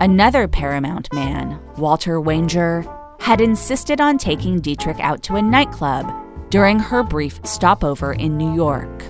Another 0.00 0.48
Paramount 0.48 1.12
man, 1.14 1.60
Walter 1.76 2.20
Wanger, 2.20 2.82
had 3.20 3.40
insisted 3.40 4.00
on 4.00 4.18
taking 4.18 4.60
Dietrich 4.60 4.98
out 4.98 5.22
to 5.22 5.36
a 5.36 5.42
nightclub 5.42 6.12
during 6.52 6.78
her 6.78 7.02
brief 7.02 7.40
stopover 7.44 8.12
in 8.12 8.36
New 8.36 8.54
York. 8.54 9.02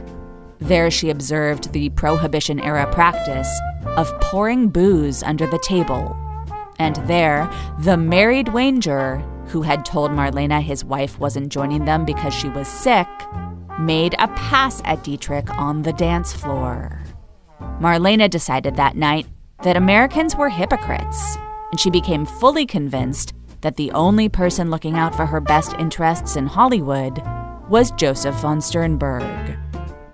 There, 0.60 0.92
she 0.92 1.10
observed 1.10 1.72
the 1.72 1.88
Prohibition 1.90 2.60
era 2.60 2.88
practice 2.94 3.50
of 3.84 4.08
pouring 4.20 4.68
booze 4.68 5.24
under 5.24 5.48
the 5.48 5.58
table. 5.58 6.16
And 6.78 6.94
there, 7.08 7.50
the 7.80 7.96
married 7.96 8.46
Wanger, 8.46 9.20
who 9.48 9.62
had 9.62 9.84
told 9.84 10.12
Marlene 10.12 10.62
his 10.62 10.84
wife 10.84 11.18
wasn't 11.18 11.50
joining 11.50 11.84
them 11.84 12.04
because 12.04 12.32
she 12.32 12.48
was 12.48 12.68
sick, 12.68 13.08
made 13.80 14.14
a 14.20 14.28
pass 14.28 14.80
at 14.84 15.02
Dietrich 15.02 15.50
on 15.58 15.82
the 15.82 15.92
dance 15.94 16.32
floor. 16.32 17.02
Marlene 17.80 18.30
decided 18.30 18.76
that 18.76 18.94
night 18.94 19.26
that 19.64 19.76
Americans 19.76 20.36
were 20.36 20.48
hypocrites, 20.48 21.36
and 21.72 21.80
she 21.80 21.90
became 21.90 22.24
fully 22.24 22.66
convinced 22.66 23.34
that 23.62 23.76
the 23.76 23.90
only 23.92 24.28
person 24.28 24.70
looking 24.70 24.96
out 24.96 25.14
for 25.14 25.26
her 25.26 25.40
best 25.40 25.72
interests 25.74 26.36
in 26.36 26.46
Hollywood 26.46 27.22
was 27.68 27.90
Josef 27.92 28.34
von 28.36 28.60
Sternberg. 28.60 29.58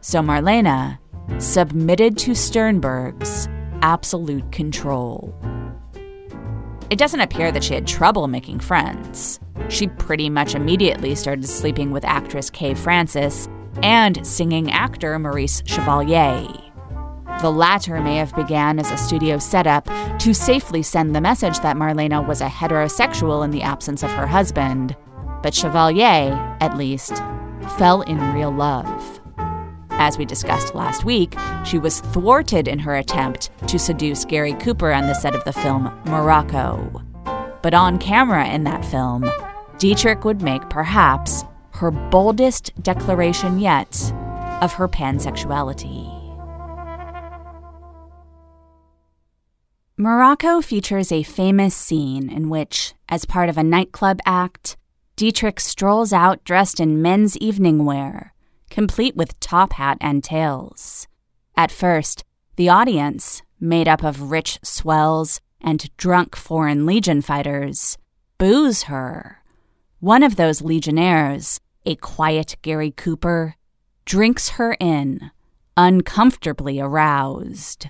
So 0.00 0.20
Marlene 0.20 0.98
submitted 1.38 2.16
to 2.18 2.34
Sternberg's 2.34 3.48
absolute 3.82 4.50
control. 4.52 5.34
It 6.90 6.98
doesn't 6.98 7.20
appear 7.20 7.52
that 7.52 7.64
she 7.64 7.74
had 7.74 7.86
trouble 7.86 8.28
making 8.28 8.60
friends. 8.60 9.40
She 9.68 9.88
pretty 9.88 10.30
much 10.30 10.54
immediately 10.54 11.14
started 11.14 11.46
sleeping 11.46 11.90
with 11.90 12.04
actress 12.04 12.48
Kay 12.48 12.74
Francis 12.74 13.48
and 13.82 14.26
singing 14.26 14.70
actor 14.70 15.18
Maurice 15.18 15.62
Chevalier. 15.66 16.67
The 17.40 17.52
latter 17.52 18.00
may 18.00 18.16
have 18.16 18.34
began 18.34 18.80
as 18.80 18.90
a 18.90 18.96
studio 18.96 19.38
setup 19.38 19.88
to 20.18 20.34
safely 20.34 20.82
send 20.82 21.14
the 21.14 21.20
message 21.20 21.60
that 21.60 21.76
Marlene 21.76 22.26
was 22.26 22.40
a 22.40 22.48
heterosexual 22.48 23.44
in 23.44 23.52
the 23.52 23.62
absence 23.62 24.02
of 24.02 24.10
her 24.10 24.26
husband, 24.26 24.96
but 25.40 25.54
Chevalier, 25.54 26.56
at 26.60 26.76
least, 26.76 27.22
fell 27.78 28.02
in 28.02 28.34
real 28.34 28.50
love. 28.50 29.20
As 29.90 30.18
we 30.18 30.24
discussed 30.24 30.74
last 30.74 31.04
week, 31.04 31.36
she 31.64 31.78
was 31.78 32.00
thwarted 32.00 32.66
in 32.66 32.80
her 32.80 32.96
attempt 32.96 33.50
to 33.68 33.78
seduce 33.78 34.24
Gary 34.24 34.54
Cooper 34.54 34.92
on 34.92 35.06
the 35.06 35.14
set 35.14 35.36
of 35.36 35.44
the 35.44 35.52
film 35.52 35.84
Morocco. 36.06 37.02
But 37.62 37.72
on 37.72 37.98
camera 37.98 38.48
in 38.48 38.64
that 38.64 38.84
film, 38.84 39.30
Dietrich 39.78 40.24
would 40.24 40.42
make 40.42 40.68
perhaps 40.70 41.44
her 41.74 41.92
boldest 41.92 42.72
declaration 42.82 43.60
yet 43.60 44.12
of 44.60 44.72
her 44.72 44.88
pansexuality. 44.88 46.17
Morocco 50.00 50.60
features 50.60 51.10
a 51.10 51.24
famous 51.24 51.74
scene 51.74 52.30
in 52.30 52.48
which, 52.48 52.94
as 53.08 53.24
part 53.24 53.48
of 53.48 53.58
a 53.58 53.64
nightclub 53.64 54.20
act, 54.24 54.76
Dietrich 55.16 55.58
strolls 55.58 56.12
out 56.12 56.44
dressed 56.44 56.78
in 56.78 57.02
men's 57.02 57.36
evening 57.38 57.84
wear, 57.84 58.32
complete 58.70 59.16
with 59.16 59.40
top 59.40 59.72
hat 59.72 59.98
and 60.00 60.22
tails. 60.22 61.08
At 61.56 61.72
first, 61.72 62.22
the 62.54 62.68
audience, 62.68 63.42
made 63.58 63.88
up 63.88 64.04
of 64.04 64.30
rich 64.30 64.60
swells 64.62 65.40
and 65.60 65.90
drunk 65.96 66.36
Foreign 66.36 66.86
Legion 66.86 67.20
fighters, 67.20 67.98
boos 68.38 68.84
her. 68.84 69.42
One 69.98 70.22
of 70.22 70.36
those 70.36 70.62
legionnaires, 70.62 71.58
a 71.84 71.96
quiet 71.96 72.54
Gary 72.62 72.92
Cooper, 72.92 73.56
drinks 74.04 74.50
her 74.50 74.76
in, 74.78 75.32
uncomfortably 75.76 76.78
aroused. 76.78 77.88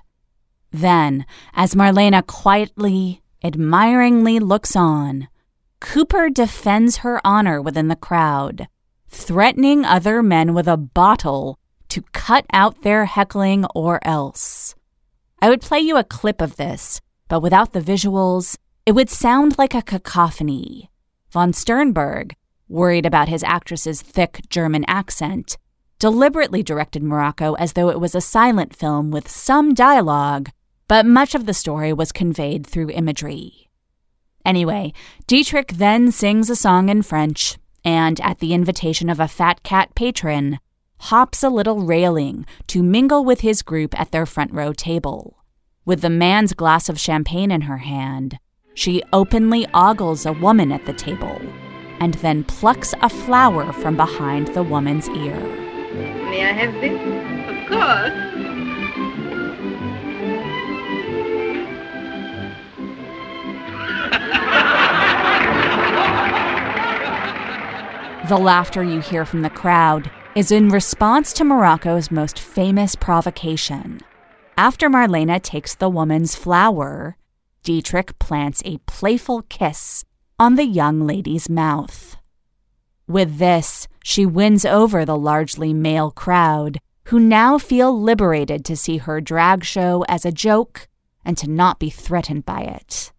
Then, 0.81 1.27
as 1.55 1.75
Marlene 1.75 2.25
quietly, 2.29 3.21
admiringly 3.43 4.39
looks 4.39 4.77
on, 4.77 5.27
Cooper 5.81 6.31
defends 6.31 6.99
her 6.99 7.21
honor 7.25 7.61
within 7.61 7.89
the 7.89 7.97
crowd, 7.97 8.69
threatening 9.09 9.85
other 9.85 10.23
men 10.23 10.55
with 10.55 10.69
a 10.69 10.77
bottle 10.77 11.59
to 11.89 12.03
cut 12.13 12.47
out 12.53 12.83
their 12.83 13.07
heckling 13.07 13.65
or 13.75 13.99
else. 14.07 14.77
I 15.43 15.49
would 15.49 15.63
play 15.63 15.81
you 15.81 15.97
a 15.97 16.05
clip 16.05 16.41
of 16.41 16.57
this, 16.57 17.01
but 17.27 17.41
without 17.41 17.73
the 17.73 17.81
visuals, 17.81 18.57
it 18.87 18.93
would 18.93 19.11
sound 19.11 19.59
like 19.59 19.75
a 19.75 19.83
cacophony. 19.83 20.91
Von 21.33 21.53
Sternberg, 21.53 22.37
worried 22.69 23.07
about 23.07 23.29
his 23.29 23.43
actress's 23.43 24.01
thick 24.01 24.43
German 24.49 24.85
accent, 24.87 25.57
deliberately 25.99 26.63
directed 26.63 27.03
Morocco 27.03 27.55
as 27.55 27.73
though 27.73 27.91
it 27.91 27.99
was 27.99 28.15
a 28.15 28.21
silent 28.21 28.77
film 28.77 29.11
with 29.11 29.29
some 29.29 29.75
dialogue 29.75 30.51
but 30.89 31.07
much 31.07 31.35
of 31.35 31.47
the 31.47 31.55
story 31.55 31.93
was 31.93 32.13
conveyed 32.13 32.67
through 32.67 32.91
imagery. 32.91 33.69
Anyway, 34.45 34.93
Dietrich 35.27 35.73
then 35.73 36.11
sings 36.11 36.49
a 36.49 36.57
song 36.57 36.89
in 36.89 37.03
French, 37.03 37.59
and 37.85 38.21
at 38.21 38.39
the 38.39 38.55
invitation 38.55 39.11
of 39.11 39.21
a 39.21 39.29
fat 39.29 39.63
cat 39.63 39.95
patron, 39.95 40.59
hops 41.01 41.43
a 41.43 41.51
little 41.51 41.83
railing 41.83 42.45
to 42.67 42.83
mingle 42.83 43.25
with 43.25 43.41
his 43.41 43.63
group 43.63 43.99
at 44.01 44.11
their 44.11 44.27
front 44.27 44.53
row 44.53 44.73
table. 44.73 45.37
With 45.85 46.01
the 46.01 46.11
man's 46.11 46.55
glass 46.55 46.89
of 46.89 46.99
champagne 46.99 47.51
in 47.51 47.63
her 47.63 47.79
hand, 47.79 48.39
she 48.75 49.03
openly 49.13 49.67
ogles 49.75 50.27
a 50.27 50.33
woman 50.33 50.73
at 50.73 50.87
the 50.87 50.93
table 50.93 51.41
and 52.01 52.15
then 52.15 52.45
plucks 52.45 52.95
a 53.03 53.09
flower 53.09 53.73
from 53.73 53.97
behind 53.97 54.49
the 54.49 54.63
woman's 54.63 55.09
ear. 55.09 55.39
May 55.95 56.45
I 56.45 56.53
have 56.53 56.75
this? 56.75 57.63
Of 57.63 57.69
course. 57.69 58.28
The 68.29 68.37
laughter 68.37 68.85
you 68.85 69.01
hear 69.01 69.25
from 69.25 69.41
the 69.41 69.49
crowd 69.49 70.11
is 70.35 70.53
in 70.53 70.69
response 70.69 71.33
to 71.33 71.45
Morocco's 71.45 72.11
most 72.11 72.39
famous 72.39 72.95
provocation. 72.95 74.03
After 74.59 74.91
Marlene 74.91 75.43
takes 75.43 75.75
the 75.75 75.89
woman's 75.89 76.35
flower, 76.35 77.17
Dietrich 77.63 78.19
plants 78.19 78.61
a 78.67 78.77
playful 78.85 79.47
kiss 79.49 80.05
on 80.39 80.57
the 80.57 80.67
young 80.67 81.07
lady's 81.07 81.49
mouth. 81.49 82.19
With 83.07 83.39
this, 83.39 83.89
she 84.05 84.27
wins 84.27 84.67
over 84.67 85.07
the 85.07 85.17
largely 85.17 85.73
male 85.73 86.11
crowd, 86.11 86.81
who 87.05 87.19
now 87.19 87.57
feel 87.57 87.99
liberated 87.99 88.63
to 88.67 88.77
see 88.77 88.99
her 88.99 89.23
drag 89.23 89.65
show 89.65 90.05
as 90.07 90.27
a 90.27 90.33
joke 90.33 90.87
and 91.25 91.39
to 91.39 91.49
not 91.49 91.79
be 91.79 91.89
threatened 91.89 92.45
by 92.45 92.61
it. 92.61 93.11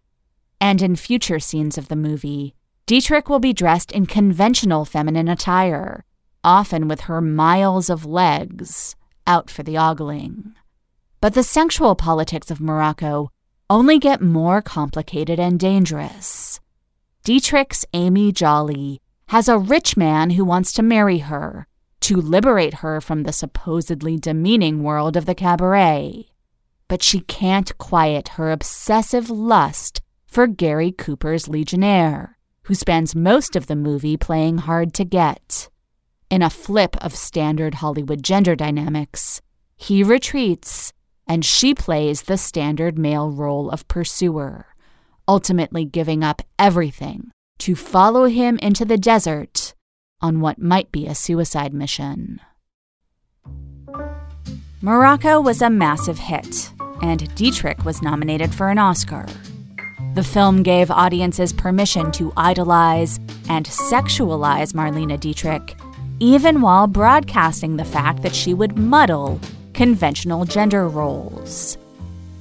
And 0.62 0.84
in 0.84 0.96
future 0.96 1.40
scenes 1.40 1.80
of 1.80 1.88
the 1.88 1.96
movie, 1.96 2.54
Dietrich 2.90 3.30
will 3.30 3.38
be 3.38 3.54
dressed 3.54 3.92
in 3.92 4.08
conventional 4.08 4.84
feminine 4.84 5.28
attire, 5.28 6.06
often 6.44 6.88
with 6.88 7.02
her 7.02 7.22
miles 7.22 7.88
of 7.88 8.04
legs 8.04 8.96
out 9.28 9.48
for 9.48 9.62
the 9.62 9.78
ogling. 9.78 10.56
But 11.22 11.36
the 11.36 11.44
sexual 11.44 11.94
politics 11.94 12.50
of 12.50 12.60
Morocco 12.60 13.30
only 13.70 14.00
get 14.00 14.24
more 14.24 14.64
complicated 14.64 15.40
and 15.40 15.60
dangerous. 15.60 16.60
Dietrich's 17.24 17.86
Amy 17.94 18.32
Jolly 18.32 19.00
has 19.28 19.48
a 19.48 19.60
rich 19.60 19.96
man 19.96 20.32
who 20.32 20.44
wants 20.44 20.72
to 20.72 20.82
marry 20.82 21.20
her 21.20 21.68
to 22.00 22.20
liberate 22.20 22.82
her 22.82 23.00
from 23.00 23.22
the 23.22 23.32
supposedly 23.32 24.18
demeaning 24.18 24.82
world 24.82 25.16
of 25.16 25.28
the 25.28 25.36
cabaret. 25.36 26.26
But 26.88 27.04
she 27.04 27.20
can't 27.20 27.78
quiet 27.78 28.30
her 28.30 28.52
obsessive 28.52 29.30
lust 29.30 30.02
for 30.26 30.48
Gary 30.48 30.92
Cooper's 30.92 31.48
Legionnaire, 31.48 32.39
who 32.70 32.76
spends 32.76 33.16
most 33.16 33.56
of 33.56 33.66
the 33.66 33.76
movie 33.76 34.16
playing 34.16 34.60
hard 34.60 34.94
to 34.94 35.04
get. 35.04 35.70
In 36.30 36.44
a 36.44 36.52
flip 36.52 36.96
of 37.04 37.16
standard 37.16 37.74
Hollywood 37.74 38.22
gender 38.22 38.56
dynamics, 38.56 39.42
he 39.76 40.04
retreats 40.04 40.94
and 41.28 41.44
she 41.44 41.74
plays 41.74 42.22
the 42.22 42.38
standard 42.38 43.00
male 43.00 43.32
role 43.32 43.72
of 43.72 43.88
pursuer, 43.88 44.68
ultimately 45.28 45.84
giving 45.84 46.24
up 46.24 46.44
everything 46.60 47.32
to 47.58 47.74
follow 47.74 48.26
him 48.26 48.60
into 48.60 48.86
the 48.86 49.00
desert 49.00 49.74
on 50.22 50.40
what 50.40 50.62
might 50.62 50.92
be 50.92 51.08
a 51.08 51.16
suicide 51.16 51.74
mission. 51.74 52.40
Morocco 54.84 55.42
was 55.42 55.64
a 55.64 55.72
massive 55.72 56.20
hit, 56.20 56.72
and 57.02 57.34
Dietrich 57.34 57.84
was 57.84 58.04
nominated 58.04 58.54
for 58.54 58.70
an 58.70 58.78
Oscar. 58.78 59.26
The 60.20 60.26
film 60.26 60.64
gave 60.64 60.92
audiences 60.92 61.54
permission 61.54 62.12
to 62.12 62.34
idolize 62.36 63.22
and 63.48 63.66
sexualize 63.66 64.74
Marlene 64.74 65.18
Dietrich, 65.18 65.78
even 66.20 66.60
while 66.60 66.88
broadcasting 66.88 67.78
the 67.78 67.86
fact 67.86 68.22
that 68.24 68.36
she 68.36 68.54
would 68.54 68.78
muddle 68.78 69.40
conventional 69.74 70.44
gender 70.44 70.90
roles. 70.90 71.78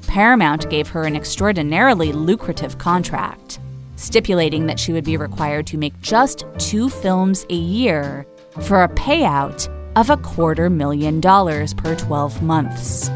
Paramount 0.09 0.69
gave 0.69 0.89
her 0.89 1.05
an 1.05 1.15
extraordinarily 1.15 2.13
lucrative 2.13 2.79
contract 2.79 3.61
stipulating 3.95 4.67
that 4.67 4.81
she 4.81 4.93
would 4.93 5.05
be 5.05 5.17
required 5.17 5.65
to 5.69 5.79
make 5.79 6.01
just 6.01 6.45
two 6.59 6.89
films 6.89 7.47
a 7.49 7.55
year 7.55 8.27
for 8.63 8.83
a 8.83 8.89
payout 8.89 9.69
of 9.95 10.11
a 10.11 10.17
quarter 10.17 10.69
million 10.69 11.21
dollars 11.21 11.75
per 11.75 11.95
12 11.95 12.43
months, 12.43 13.09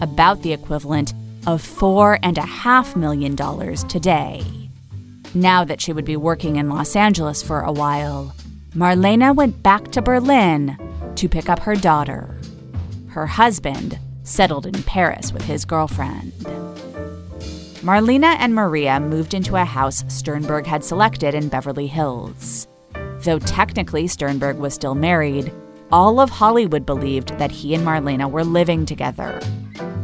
about 0.00 0.40
the 0.40 0.54
equivalent 0.54 1.12
of 1.46 1.62
four 1.62 2.18
and 2.22 2.38
a 2.38 2.42
half 2.42 2.96
million 2.96 3.34
dollars 3.34 3.84
today. 3.84 4.42
Now 5.34 5.64
that 5.64 5.80
she 5.80 5.92
would 5.92 6.04
be 6.04 6.16
working 6.16 6.56
in 6.56 6.68
Los 6.68 6.96
Angeles 6.96 7.42
for 7.42 7.60
a 7.60 7.72
while, 7.72 8.34
Marlene 8.74 9.34
went 9.34 9.62
back 9.62 9.90
to 9.92 10.02
Berlin 10.02 10.76
to 11.14 11.28
pick 11.28 11.48
up 11.48 11.60
her 11.60 11.76
daughter. 11.76 12.38
Her 13.08 13.26
husband 13.26 13.98
settled 14.22 14.66
in 14.66 14.82
Paris 14.82 15.32
with 15.32 15.42
his 15.42 15.64
girlfriend. 15.64 16.32
Marlene 17.82 18.24
and 18.24 18.54
Maria 18.54 18.98
moved 18.98 19.32
into 19.32 19.56
a 19.56 19.64
house 19.64 20.04
Sternberg 20.08 20.66
had 20.66 20.84
selected 20.84 21.34
in 21.34 21.48
Beverly 21.48 21.86
Hills. 21.86 22.66
Though 23.20 23.38
technically 23.38 24.08
Sternberg 24.08 24.58
was 24.58 24.74
still 24.74 24.94
married, 24.94 25.52
all 25.92 26.18
of 26.18 26.30
Hollywood 26.30 26.84
believed 26.84 27.38
that 27.38 27.52
he 27.52 27.74
and 27.74 27.86
Marlene 27.86 28.30
were 28.30 28.44
living 28.44 28.86
together. 28.86 29.40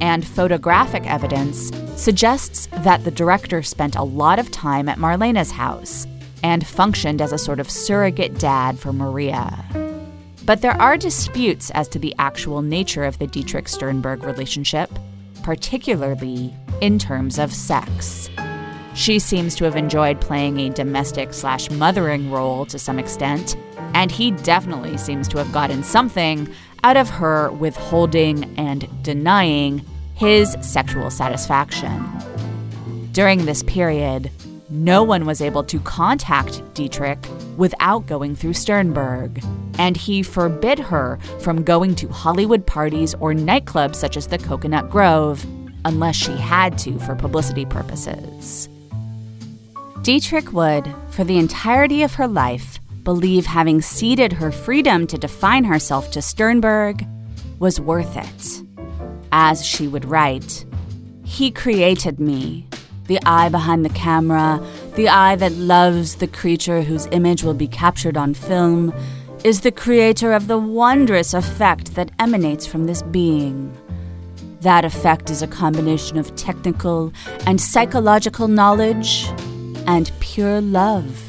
And 0.03 0.27
photographic 0.27 1.07
evidence 1.07 1.71
suggests 1.95 2.67
that 2.79 3.05
the 3.05 3.13
director 3.13 3.63
spent 3.63 3.95
a 3.95 4.03
lot 4.03 4.41
of 4.41 4.51
time 4.51 4.89
at 4.89 4.99
Marlene's 4.99 5.53
house 5.53 6.09
and 6.43 6.67
functioned 6.67 7.23
as 7.23 7.33
a 7.33 7.39
sort 7.39 7.61
of 7.61 7.71
surrogate 7.71 8.37
dad 8.37 8.81
for 8.81 8.93
Maria. 8.93 9.65
But 10.45 10.61
there 10.61 10.79
are 10.83 10.97
disputes 10.97 11.71
as 11.71 11.87
to 11.91 12.01
the 12.01 12.17
actual 12.19 12.63
nature 12.63 13.05
of 13.05 13.21
the 13.21 13.29
Dietrich 13.29 13.69
Sternberg 13.69 14.25
relationship, 14.25 14.91
particularly 15.45 16.53
in 16.81 16.99
terms 16.99 17.39
of 17.39 17.55
sex. 17.55 18.29
She 18.95 19.21
seems 19.21 19.55
to 19.55 19.65
have 19.65 19.77
enjoyed 19.77 20.21
playing 20.21 20.59
a 20.59 20.71
domestic 20.71 21.33
slash 21.33 21.71
mothering 21.71 22.29
role 22.29 22.67
to 22.67 22.79
some 22.79 22.99
extent, 22.99 23.57
and 23.95 24.11
he 24.11 24.33
definitely 24.33 24.97
seems 24.97 25.29
to 25.29 25.39
have 25.39 25.53
gotten 25.53 25.85
something 25.85 26.53
out 26.83 26.97
of 26.97 27.09
her 27.09 27.53
withholding 27.53 28.53
and 28.59 28.89
denying 29.05 29.87
his 30.23 30.57
sexual 30.61 31.11
satisfaction. 31.11 32.01
During 33.11 33.45
this 33.45 33.65
period, 33.65 34.31
no 34.71 35.03
one 35.03 35.27
was 35.27 35.43
able 35.43 35.65
to 35.65 35.81
contact 35.81 36.63
Dietrich 36.75 37.19
without 37.57 38.07
going 38.07 38.37
through 38.37 38.53
Sternberg, 38.53 39.43
and 39.81 39.97
he 39.97 40.23
forbid 40.23 40.79
her 40.79 41.19
from 41.41 41.65
going 41.65 41.97
to 41.97 42.07
Hollywood 42.07 42.65
parties 42.65 43.15
or 43.15 43.33
nightclubs 43.33 43.97
such 43.97 44.17
as 44.17 44.29
the 44.29 44.39
Cocoanut 44.39 44.89
Grove 44.89 45.45
unless 45.85 46.15
she 46.15 46.37
had 46.37 46.79
to 46.79 47.01
for 47.01 47.17
publicity 47.17 47.67
purposes. 47.67 48.69
Dietrich 50.03 50.53
would, 50.53 50.87
for 51.11 51.25
the 51.25 51.39
entirety 51.39 52.05
of 52.05 52.15
her 52.15 52.29
life, 52.29 52.79
believe 53.03 53.45
having 53.45 53.83
ceded 53.83 54.35
her 54.35 54.53
freedom 54.53 55.09
to 55.09 55.19
define 55.19 55.65
herself 55.65 56.13
to 56.13 56.23
Sternberg 56.23 57.05
was 57.59 57.81
worth 57.81 58.17
it. 58.17 58.62
As 59.33 59.65
she 59.65 59.89
would 59.89 60.05
write, 60.05 60.67
He 61.25 61.51
created 61.51 62.21
me, 62.21 62.67
the 63.07 63.19
eye 63.25 63.49
behind 63.49 63.85
the 63.85 63.89
camera, 63.91 64.65
the 64.95 65.09
eye 65.09 65.37
that 65.37 65.53
loves 65.53 66.17
the 66.17 66.27
creature 66.27 66.83
whose 66.83 67.07
image 67.13 67.43
will 67.43 67.55
be 67.55 67.67
captured 67.67 68.19
on 68.19 68.35
film, 68.35 68.93
is 69.43 69.63
the 69.63 69.73
creator 69.73 70.33
of 70.33 70.49
the 70.49 70.59
wondrous 70.59 71.33
effect 71.35 71.95
that 71.95 72.11
emanates 72.19 72.67
from 72.67 72.85
this 72.85 73.03
being. 73.03 73.75
That 74.61 74.85
effect 74.85 75.31
is 75.31 75.43
a 75.43 75.49
combination 75.49 76.19
of 76.19 76.37
technical 76.37 77.13
and 77.47 77.61
psychological 77.61 78.49
knowledge 78.49 79.27
and 79.87 80.13
pure 80.21 80.61
love. 80.61 81.21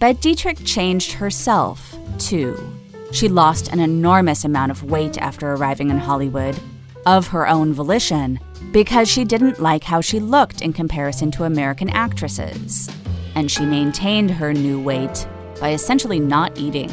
But 0.00 0.20
Dietrich 0.20 0.64
changed 0.64 1.12
herself, 1.12 1.96
too. 2.18 2.77
She 3.10 3.28
lost 3.28 3.68
an 3.68 3.80
enormous 3.80 4.44
amount 4.44 4.70
of 4.70 4.84
weight 4.84 5.16
after 5.18 5.52
arriving 5.52 5.90
in 5.90 5.98
Hollywood, 5.98 6.58
of 7.06 7.28
her 7.28 7.48
own 7.48 7.72
volition, 7.72 8.38
because 8.70 9.08
she 9.08 9.24
didn't 9.24 9.60
like 9.60 9.82
how 9.82 10.00
she 10.02 10.20
looked 10.20 10.60
in 10.60 10.74
comparison 10.74 11.30
to 11.32 11.44
American 11.44 11.88
actresses. 11.88 12.88
And 13.34 13.50
she 13.50 13.64
maintained 13.64 14.30
her 14.30 14.52
new 14.52 14.80
weight 14.80 15.26
by 15.58 15.72
essentially 15.72 16.20
not 16.20 16.58
eating. 16.58 16.90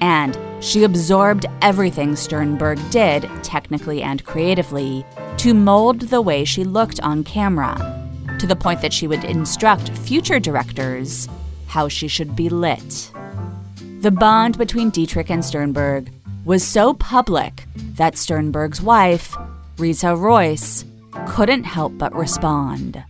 And 0.00 0.36
she 0.60 0.82
absorbed 0.84 1.46
everything 1.62 2.16
Sternberg 2.16 2.78
did, 2.90 3.28
technically 3.42 4.02
and 4.02 4.24
creatively, 4.24 5.04
to 5.38 5.54
mold 5.54 6.00
the 6.00 6.20
way 6.20 6.44
she 6.44 6.64
looked 6.64 7.00
on 7.00 7.22
camera, 7.22 7.76
to 8.38 8.46
the 8.46 8.56
point 8.56 8.82
that 8.82 8.92
she 8.92 9.06
would 9.06 9.24
instruct 9.24 9.90
future 9.90 10.40
directors 10.40 11.28
how 11.66 11.88
she 11.88 12.08
should 12.08 12.34
be 12.34 12.48
lit. 12.48 13.12
The 14.00 14.10
bond 14.10 14.56
between 14.56 14.88
Dietrich 14.88 15.30
and 15.30 15.44
Sternberg 15.44 16.10
was 16.46 16.66
so 16.66 16.94
public 16.94 17.66
that 17.96 18.16
Sternberg's 18.16 18.80
wife, 18.80 19.36
Riza 19.76 20.16
Royce, 20.16 20.86
couldn't 21.28 21.64
help 21.64 21.92
but 21.98 22.14
respond. 22.14 23.04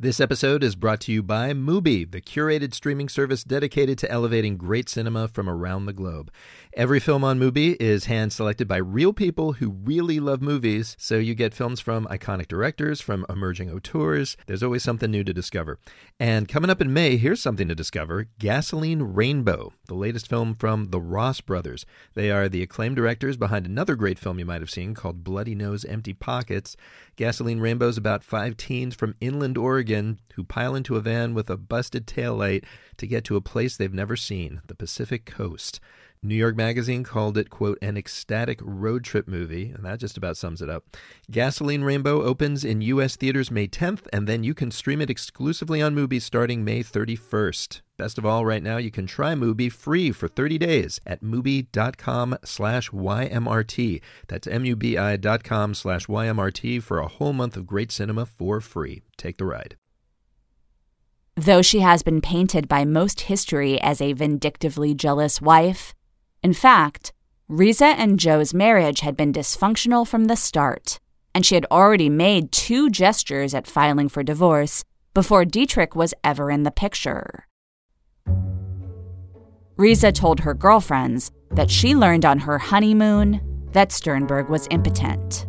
This 0.00 0.20
episode 0.20 0.62
is 0.62 0.76
brought 0.76 1.00
to 1.00 1.12
you 1.12 1.24
by 1.24 1.52
Mubi, 1.52 2.08
the 2.08 2.20
curated 2.20 2.72
streaming 2.72 3.08
service 3.08 3.42
dedicated 3.42 3.98
to 3.98 4.08
elevating 4.08 4.56
great 4.56 4.88
cinema 4.88 5.26
from 5.26 5.48
around 5.50 5.86
the 5.86 5.92
globe. 5.92 6.30
Every 6.74 7.00
film 7.00 7.24
on 7.24 7.40
Mubi 7.40 7.74
is 7.80 8.04
hand 8.04 8.32
selected 8.32 8.68
by 8.68 8.76
real 8.76 9.12
people 9.12 9.54
who 9.54 9.70
really 9.70 10.20
love 10.20 10.40
movies, 10.40 10.94
so 11.00 11.16
you 11.16 11.34
get 11.34 11.52
films 11.52 11.80
from 11.80 12.06
iconic 12.06 12.46
directors, 12.46 13.00
from 13.00 13.26
emerging 13.28 13.72
auteurs. 13.72 14.36
There's 14.46 14.62
always 14.62 14.84
something 14.84 15.10
new 15.10 15.24
to 15.24 15.34
discover. 15.34 15.80
And 16.20 16.46
coming 16.46 16.70
up 16.70 16.80
in 16.80 16.92
May, 16.92 17.16
here's 17.16 17.42
something 17.42 17.66
to 17.66 17.74
discover 17.74 18.28
Gasoline 18.38 19.02
Rainbow, 19.02 19.72
the 19.88 19.94
latest 19.94 20.28
film 20.28 20.54
from 20.54 20.90
the 20.90 21.00
Ross 21.00 21.40
brothers. 21.40 21.84
They 22.14 22.30
are 22.30 22.48
the 22.48 22.62
acclaimed 22.62 22.94
directors 22.94 23.36
behind 23.36 23.66
another 23.66 23.96
great 23.96 24.20
film 24.20 24.38
you 24.38 24.44
might 24.44 24.62
have 24.62 24.70
seen 24.70 24.94
called 24.94 25.24
Bloody 25.24 25.56
Nose 25.56 25.84
Empty 25.84 26.12
Pockets. 26.12 26.76
Gasoline 27.16 27.58
Rainbow 27.58 27.88
is 27.88 27.98
about 27.98 28.22
five 28.22 28.56
teens 28.56 28.94
from 28.94 29.16
inland 29.20 29.58
Oregon 29.58 29.87
who 30.34 30.44
pile 30.44 30.74
into 30.74 30.96
a 30.96 31.00
van 31.00 31.34
with 31.34 31.50
a 31.50 31.56
busted 31.56 32.06
taillight 32.06 32.64
to 32.96 33.06
get 33.06 33.24
to 33.24 33.36
a 33.36 33.40
place 33.40 33.76
they've 33.76 33.92
never 33.92 34.16
seen, 34.16 34.60
the 34.66 34.74
Pacific 34.74 35.24
Coast. 35.24 35.80
New 36.22 36.34
York 36.34 36.56
Magazine 36.56 37.04
called 37.04 37.38
it, 37.38 37.50
quote, 37.50 37.78
an 37.80 37.96
ecstatic 37.96 38.58
road 38.62 39.04
trip 39.04 39.28
movie, 39.28 39.70
and 39.70 39.84
that 39.84 40.00
just 40.00 40.16
about 40.16 40.36
sums 40.36 40.60
it 40.60 40.68
up. 40.68 40.96
Gasoline 41.30 41.84
Rainbow 41.84 42.22
opens 42.22 42.64
in 42.64 42.80
U.S. 42.82 43.16
theaters 43.16 43.50
May 43.50 43.68
10th, 43.68 44.06
and 44.12 44.26
then 44.26 44.42
you 44.42 44.54
can 44.54 44.70
stream 44.70 45.00
it 45.00 45.10
exclusively 45.10 45.80
on 45.80 45.94
Mubi 45.94 46.20
starting 46.20 46.64
May 46.64 46.82
31st. 46.82 47.82
Best 47.96 48.18
of 48.18 48.24
all, 48.24 48.44
right 48.44 48.62
now 48.62 48.76
you 48.76 48.90
can 48.90 49.06
try 49.06 49.34
Mubi 49.34 49.70
free 49.70 50.12
for 50.12 50.28
30 50.28 50.58
days 50.58 51.00
at 51.04 51.22
mubi.com 51.22 52.38
slash 52.44 52.90
YMRT. 52.90 54.00
That's 54.28 54.46
M-U-B-I 54.46 55.16
dot 55.16 55.42
com 55.42 55.74
slash 55.74 56.06
YMRT 56.06 56.82
for 56.82 56.98
a 56.98 57.08
whole 57.08 57.32
month 57.32 57.56
of 57.56 57.66
great 57.66 57.90
cinema 57.90 58.24
for 58.24 58.60
free. 58.60 59.02
Take 59.16 59.38
the 59.38 59.46
ride. 59.46 59.76
Though 61.36 61.62
she 61.62 61.80
has 61.80 62.02
been 62.02 62.20
painted 62.20 62.66
by 62.66 62.84
most 62.84 63.22
history 63.22 63.80
as 63.80 64.00
a 64.00 64.12
vindictively 64.12 64.92
jealous 64.92 65.40
wife, 65.40 65.94
in 66.42 66.52
fact, 66.52 67.12
Riza 67.48 67.86
and 67.86 68.18
Joe's 68.18 68.52
marriage 68.52 69.00
had 69.00 69.16
been 69.16 69.32
dysfunctional 69.32 70.06
from 70.06 70.26
the 70.26 70.36
start, 70.36 71.00
and 71.34 71.44
she 71.44 71.54
had 71.54 71.66
already 71.70 72.08
made 72.08 72.52
two 72.52 72.90
gestures 72.90 73.54
at 73.54 73.66
filing 73.66 74.08
for 74.08 74.22
divorce 74.22 74.84
before 75.14 75.44
Dietrich 75.44 75.96
was 75.96 76.14
ever 76.22 76.50
in 76.50 76.62
the 76.62 76.70
picture. 76.70 77.46
Riza 79.76 80.12
told 80.12 80.40
her 80.40 80.54
girlfriends 80.54 81.30
that 81.52 81.70
she 81.70 81.94
learned 81.94 82.24
on 82.24 82.38
her 82.40 82.58
honeymoon 82.58 83.40
that 83.72 83.92
Sternberg 83.92 84.48
was 84.48 84.68
impotent. 84.70 85.46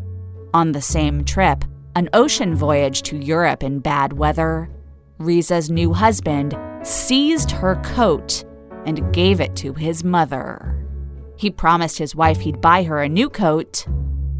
On 0.53 0.71
the 0.71 0.81
same 0.81 1.25
trip, 1.25 1.65
an 1.95 2.09
ocean 2.13 2.55
voyage 2.55 3.01
to 3.03 3.17
Europe 3.17 3.63
in 3.63 3.79
bad 3.79 4.13
weather, 4.13 4.69
Riza's 5.17 5.69
new 5.69 5.93
husband 5.93 6.57
seized 6.83 7.51
her 7.51 7.75
coat 7.83 8.45
and 8.85 9.13
gave 9.13 9.39
it 9.39 9.55
to 9.57 9.73
his 9.73 10.03
mother. 10.03 10.75
He 11.37 11.49
promised 11.49 11.97
his 11.97 12.15
wife 12.15 12.39
he'd 12.41 12.61
buy 12.61 12.83
her 12.83 13.01
a 13.01 13.09
new 13.09 13.29
coat, 13.29 13.85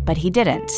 but 0.03 0.17
he 0.17 0.29
didn't. 0.29 0.71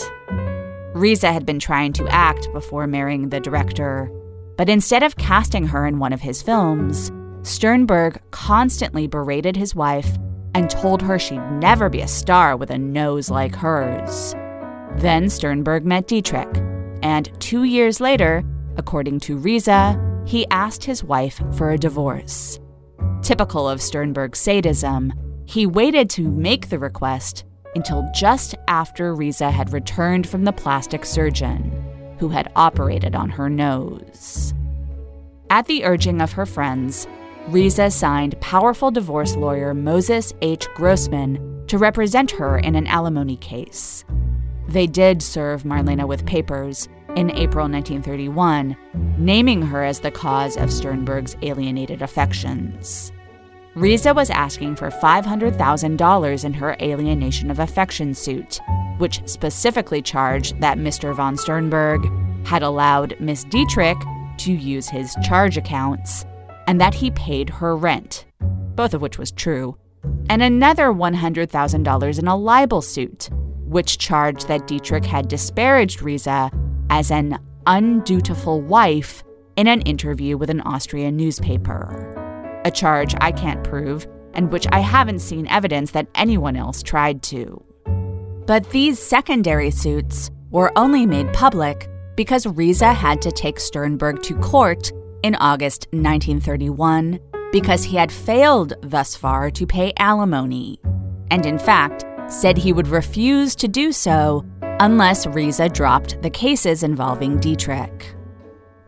Riza 0.93 1.31
had 1.31 1.45
been 1.45 1.59
trying 1.59 1.93
to 1.93 2.07
act 2.09 2.51
before 2.53 2.85
marrying 2.85 3.29
the 3.29 3.39
director, 3.39 4.11
but 4.57 4.69
instead 4.69 5.03
of 5.03 5.15
casting 5.15 5.65
her 5.67 5.87
in 5.87 5.99
one 5.99 6.13
of 6.13 6.21
his 6.21 6.41
films, 6.41 7.11
Sternberg 7.43 8.21
constantly 8.31 9.07
berated 9.07 9.55
his 9.55 9.73
wife 9.73 10.17
and 10.53 10.69
told 10.69 11.01
her 11.01 11.17
she'd 11.17 11.41
never 11.53 11.89
be 11.89 12.01
a 12.01 12.07
star 12.07 12.55
with 12.57 12.69
a 12.69 12.77
nose 12.77 13.31
like 13.31 13.55
hers. 13.55 14.35
Then 14.97 15.29
Sternberg 15.29 15.85
met 15.85 16.07
Dietrich, 16.07 16.57
and 17.01 17.31
two 17.39 17.63
years 17.63 17.99
later, 17.99 18.43
according 18.77 19.21
to 19.21 19.37
Riza, 19.37 19.99
he 20.25 20.45
asked 20.51 20.83
his 20.83 21.03
wife 21.03 21.41
for 21.57 21.71
a 21.71 21.77
divorce. 21.77 22.59
Typical 23.21 23.69
of 23.69 23.81
Sternberg's 23.81 24.39
sadism, 24.39 25.13
he 25.45 25.67
waited 25.67 26.09
to 26.11 26.29
make 26.31 26.69
the 26.69 26.79
request 26.79 27.45
until 27.75 28.09
just 28.15 28.55
after 28.67 29.13
Riza 29.13 29.51
had 29.51 29.73
returned 29.73 30.27
from 30.27 30.43
the 30.43 30.51
plastic 30.51 31.05
surgeon 31.05 32.15
who 32.19 32.29
had 32.29 32.51
operated 32.55 33.15
on 33.15 33.29
her 33.29 33.49
nose. 33.49 34.53
At 35.51 35.67
the 35.67 35.85
urging 35.85 36.21
of 36.21 36.31
her 36.33 36.45
friends, 36.45 37.07
Riza 37.47 37.91
signed 37.91 38.39
powerful 38.41 38.89
divorce 38.89 39.35
lawyer 39.35 39.73
Moses 39.73 40.33
H. 40.41 40.67
Grossman 40.75 41.63
to 41.67 41.77
represent 41.77 42.31
her 42.31 42.57
in 42.57 42.75
an 42.75 42.87
alimony 42.87 43.37
case. 43.37 44.03
They 44.67 44.87
did 44.87 45.21
serve 45.21 45.63
Marlene 45.63 46.07
with 46.07 46.25
papers 46.25 46.87
in 47.15 47.29
April 47.31 47.67
1931, 47.67 48.75
naming 49.17 49.61
her 49.61 49.83
as 49.83 49.99
the 49.99 50.11
cause 50.11 50.57
of 50.57 50.71
Sternberg's 50.71 51.35
alienated 51.41 52.01
affections. 52.01 53.11
Riza 53.75 54.13
was 54.13 54.29
asking 54.29 54.75
for 54.75 54.89
$500,000 54.89 56.45
in 56.45 56.53
her 56.53 56.75
alienation 56.81 57.49
of 57.49 57.59
affection 57.59 58.13
suit, 58.13 58.59
which 58.97 59.21
specifically 59.25 60.01
charged 60.01 60.59
that 60.59 60.77
Mr. 60.77 61.15
von 61.15 61.37
Sternberg 61.37 62.05
had 62.45 62.63
allowed 62.63 63.15
Miss 63.19 63.45
Dietrich 63.45 63.97
to 64.39 64.51
use 64.51 64.89
his 64.89 65.15
charge 65.23 65.57
accounts 65.57 66.25
and 66.67 66.81
that 66.81 66.93
he 66.93 67.11
paid 67.11 67.49
her 67.49 67.75
rent, 67.75 68.25
both 68.75 68.93
of 68.93 69.01
which 69.01 69.17
was 69.17 69.31
true, 69.31 69.77
and 70.29 70.41
another 70.41 70.87
$100,000 70.87 72.19
in 72.19 72.27
a 72.27 72.35
libel 72.35 72.81
suit, 72.81 73.29
which 73.65 73.97
charged 73.97 74.47
that 74.47 74.67
Dietrich 74.67 75.05
had 75.05 75.27
disparaged 75.27 76.01
Riza 76.01 76.51
as 76.91 77.09
an 77.09 77.39
undutiful 77.65 78.61
wife 78.61 79.23
in 79.55 79.67
an 79.67 79.81
interview 79.81 80.37
with 80.37 80.51
an 80.51 80.61
Austrian 80.61 81.17
newspaper 81.17 82.11
a 82.63 82.71
charge 82.71 83.15
I 83.19 83.31
can't 83.31 83.63
prove, 83.63 84.07
and 84.33 84.51
which 84.51 84.67
I 84.71 84.79
haven't 84.79 85.19
seen 85.19 85.47
evidence 85.47 85.91
that 85.91 86.07
anyone 86.15 86.55
else 86.55 86.83
tried 86.83 87.23
to. 87.23 87.63
But 88.45 88.69
these 88.69 88.99
secondary 88.99 89.71
suits 89.71 90.29
were 90.51 90.71
only 90.75 91.05
made 91.05 91.33
public 91.33 91.89
because 92.15 92.45
Riza 92.45 92.93
had 92.93 93.21
to 93.23 93.31
take 93.31 93.59
Sternberg 93.59 94.21
to 94.23 94.35
court 94.35 94.91
in 95.23 95.35
August 95.35 95.87
1931 95.91 97.19
because 97.51 97.83
he 97.83 97.95
had 97.95 98.11
failed 98.11 98.73
thus 98.81 99.15
far 99.15 99.49
to 99.51 99.65
pay 99.65 99.93
alimony, 99.97 100.79
and 101.29 101.45
in 101.45 101.57
fact 101.57 102.05
said 102.31 102.57
he 102.57 102.73
would 102.73 102.87
refuse 102.87 103.55
to 103.55 103.67
do 103.67 103.91
so 103.91 104.45
unless 104.79 105.27
Riza 105.27 105.69
dropped 105.69 106.21
the 106.21 106.29
cases 106.29 106.83
involving 106.83 107.39
Dietrich. 107.39 108.15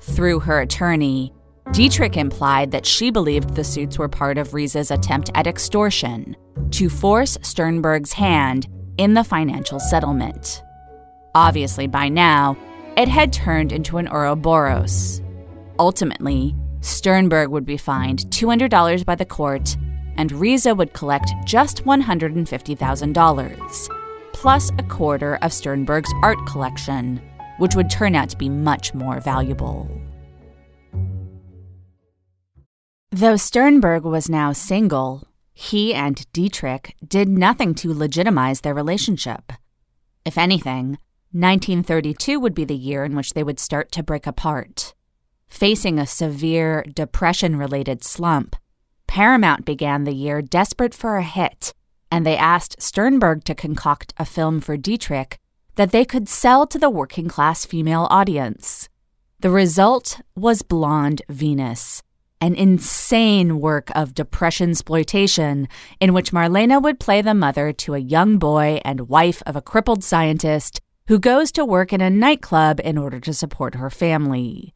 Through 0.02 0.40
her 0.42 0.62
attorney, 0.62 1.34
Dietrich 1.72 2.18
implied 2.18 2.72
that 2.72 2.86
she 2.86 3.10
believed 3.10 3.56
the 3.56 3.64
suits 3.64 3.98
were 3.98 4.10
part 4.10 4.38
of 4.38 4.54
Riza's 4.54 4.92
attempt 4.92 5.32
at 5.34 5.48
extortion 5.48 6.36
to 6.72 6.90
force 6.90 7.38
Sternberg's 7.42 8.14
hand 8.14 8.68
in 8.98 9.14
the 9.14 9.24
financial 9.24 9.80
settlement. 9.80 10.62
Obviously, 11.36 11.88
by 11.88 12.10
now, 12.10 12.58
it 12.96 13.08
had 13.08 13.34
turned 13.34 13.72
into 13.72 13.98
an 13.98 14.08
Ouroboros. 14.08 15.22
Ultimately, 15.80 16.56
Sternberg 16.82 17.50
would 17.50 17.66
be 17.66 17.78
fined 17.78 18.20
$200 18.30 19.06
by 19.06 19.16
the 19.16 19.26
court, 19.26 19.76
and 20.18 20.32
Riza 20.32 20.76
would 20.76 20.94
collect 20.94 21.34
just 21.46 21.84
$150,000, 21.86 24.03
plus 24.44 24.72
a 24.78 24.84
quarter 24.84 25.36
of 25.36 25.54
Sternberg's 25.54 26.14
art 26.22 26.38
collection, 26.46 27.22
which 27.60 27.76
would 27.78 27.90
turn 27.90 28.14
out 28.14 28.28
to 28.28 28.36
be 28.36 28.50
much 28.50 28.94
more 28.94 29.22
valuable. 29.22 29.90
Though 33.10 33.38
Sternberg 33.38 34.04
was 34.04 34.30
now 34.30 34.52
single, 34.52 35.26
he 35.54 35.94
and 35.94 36.30
Dietrich 36.34 36.94
did 37.08 37.30
nothing 37.30 37.74
to 37.76 37.94
legitimize 37.94 38.60
their 38.60 38.74
relationship. 38.74 39.54
If 40.26 40.38
anything, 40.38 40.98
1932 41.32 42.38
would 42.38 42.54
be 42.54 42.66
the 42.66 42.76
year 42.76 43.06
in 43.06 43.16
which 43.16 43.36
they 43.36 43.44
would 43.44 43.62
start 43.62 43.94
to 43.94 44.04
break 44.04 44.28
apart. 44.28 44.94
Facing 45.48 45.98
a 45.98 46.06
severe 46.06 46.84
depression 46.94 47.56
related 47.56 48.04
slump, 48.04 48.58
Paramount 49.08 49.64
began 49.64 50.04
the 50.04 50.14
year 50.14 50.42
desperate 50.42 50.94
for 50.94 51.16
a 51.16 51.24
hit, 51.24 51.74
and 52.14 52.28
they 52.28 52.38
asked 52.38 52.80
Sternberg 52.80 53.44
to 53.46 53.56
concoct 53.56 54.14
a 54.18 54.26
film 54.26 54.62
for 54.62 54.78
Dietrich 54.78 55.40
that 55.78 55.92
they 55.92 56.06
could 56.06 56.30
sell 56.30 56.68
to 56.68 56.78
the 56.78 56.88
working 56.88 57.28
class 57.28 57.66
female 57.66 58.06
audience. 58.12 58.88
The 59.40 59.50
result 59.50 60.22
was 60.36 60.62
Blonde 60.62 61.24
Venus 61.28 62.04
an 62.40 62.54
insane 62.56 63.62
work 63.62 63.90
of 63.96 64.14
depression 64.14 64.72
exploitation 64.72 65.66
in 66.02 66.14
which 66.14 66.34
Marlene 66.34 66.84
would 66.84 67.00
play 67.00 67.22
the 67.22 67.34
mother 67.34 67.72
to 67.72 67.94
a 67.94 68.00
young 68.00 68.38
boy 68.38 68.82
and 68.84 69.08
wife 69.08 69.42
of 69.46 69.56
a 69.56 69.62
crippled 69.62 70.04
scientist 70.04 70.82
who 71.08 71.18
goes 71.18 71.54
to 71.54 71.64
work 71.64 71.94
in 71.94 72.02
a 72.02 72.10
nightclub 72.10 72.82
in 72.84 72.98
order 72.98 73.22
to 73.22 73.34
support 73.34 73.76
her 73.76 73.90
family. 73.90 74.76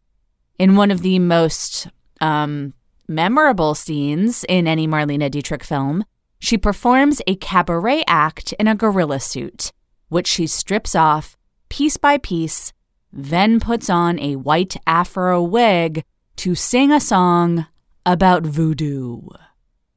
In 0.57 0.77
one 0.77 0.91
of 0.91 1.01
the 1.01 1.19
most 1.19 1.89
um, 2.21 2.73
memorable 3.07 3.75
scenes 3.75 4.45
in 4.47 4.65
any 4.65 4.87
Marlene 4.87 5.29
Dietrich 5.29 5.65
film, 5.65 6.05
she 6.39 6.57
performs 6.57 7.21
a 7.27 7.35
cabaret 7.35 8.03
act 8.07 8.53
in 8.53 8.67
a 8.67 8.75
gorilla 8.75 9.19
suit, 9.19 9.71
which 10.09 10.27
she 10.27 10.47
strips 10.47 10.95
off 10.95 11.37
piece 11.69 11.97
by 11.97 12.17
piece 12.17 12.73
then 13.11 13.59
puts 13.59 13.89
on 13.89 14.19
a 14.19 14.35
white 14.35 14.75
afro 14.85 15.41
wig 15.41 16.03
to 16.35 16.53
sing 16.55 16.91
a 16.91 16.99
song 16.99 17.65
about 18.05 18.43
voodoo. 18.43 19.21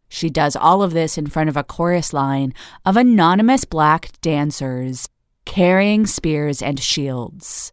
She 0.08 0.30
does 0.30 0.56
all 0.56 0.82
of 0.82 0.92
this 0.92 1.18
in 1.18 1.26
front 1.26 1.48
of 1.48 1.56
a 1.56 1.64
chorus 1.64 2.12
line 2.12 2.54
of 2.84 2.96
anonymous 2.96 3.64
black 3.64 4.10
dancers 4.20 5.08
carrying 5.44 6.06
spears 6.06 6.62
and 6.62 6.80
shields. 6.80 7.72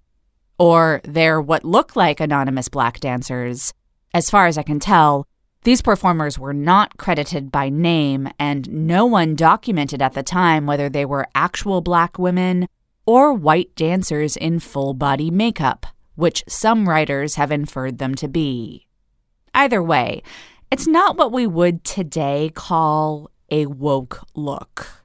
Or 0.60 1.01
they're 1.03 1.41
what 1.41 1.63
look 1.63 1.95
like 1.95 2.19
anonymous 2.19 2.67
black 2.67 2.99
dancers. 2.99 3.73
As 4.13 4.30
far 4.30 4.47
as 4.47 4.58
I 4.58 4.63
can 4.63 4.80
tell, 4.80 5.27
these 5.67 5.82
performers 5.82 6.39
were 6.39 6.53
not 6.53 6.95
credited 6.95 7.51
by 7.51 7.67
name, 7.67 8.30
and 8.39 8.71
no 8.71 9.06
one 9.06 9.36
documented 9.36 10.01
at 10.01 10.13
the 10.13 10.23
time 10.23 10.65
whether 10.65 10.88
they 10.88 11.03
were 11.03 11.27
actual 11.36 11.82
black 11.82 12.17
women 12.17 12.65
or 13.06 13.34
white 13.34 13.75
dancers 13.75 14.38
in 14.38 14.62
full 14.62 14.93
body 14.93 15.30
makeup, 15.30 15.86
which 16.15 16.41
some 16.47 16.88
writers 16.88 17.36
have 17.36 17.51
inferred 17.51 17.97
them 17.97 18.15
to 18.15 18.30
be. 18.30 18.88
Either 19.53 19.84
way, 19.84 20.23
it's 20.71 20.88
not 20.88 21.17
what 21.17 21.34
we 21.34 21.45
would 21.45 21.84
today 21.84 22.49
call 22.56 23.30
a 23.51 23.65
woke 23.65 24.25
look. 24.36 25.03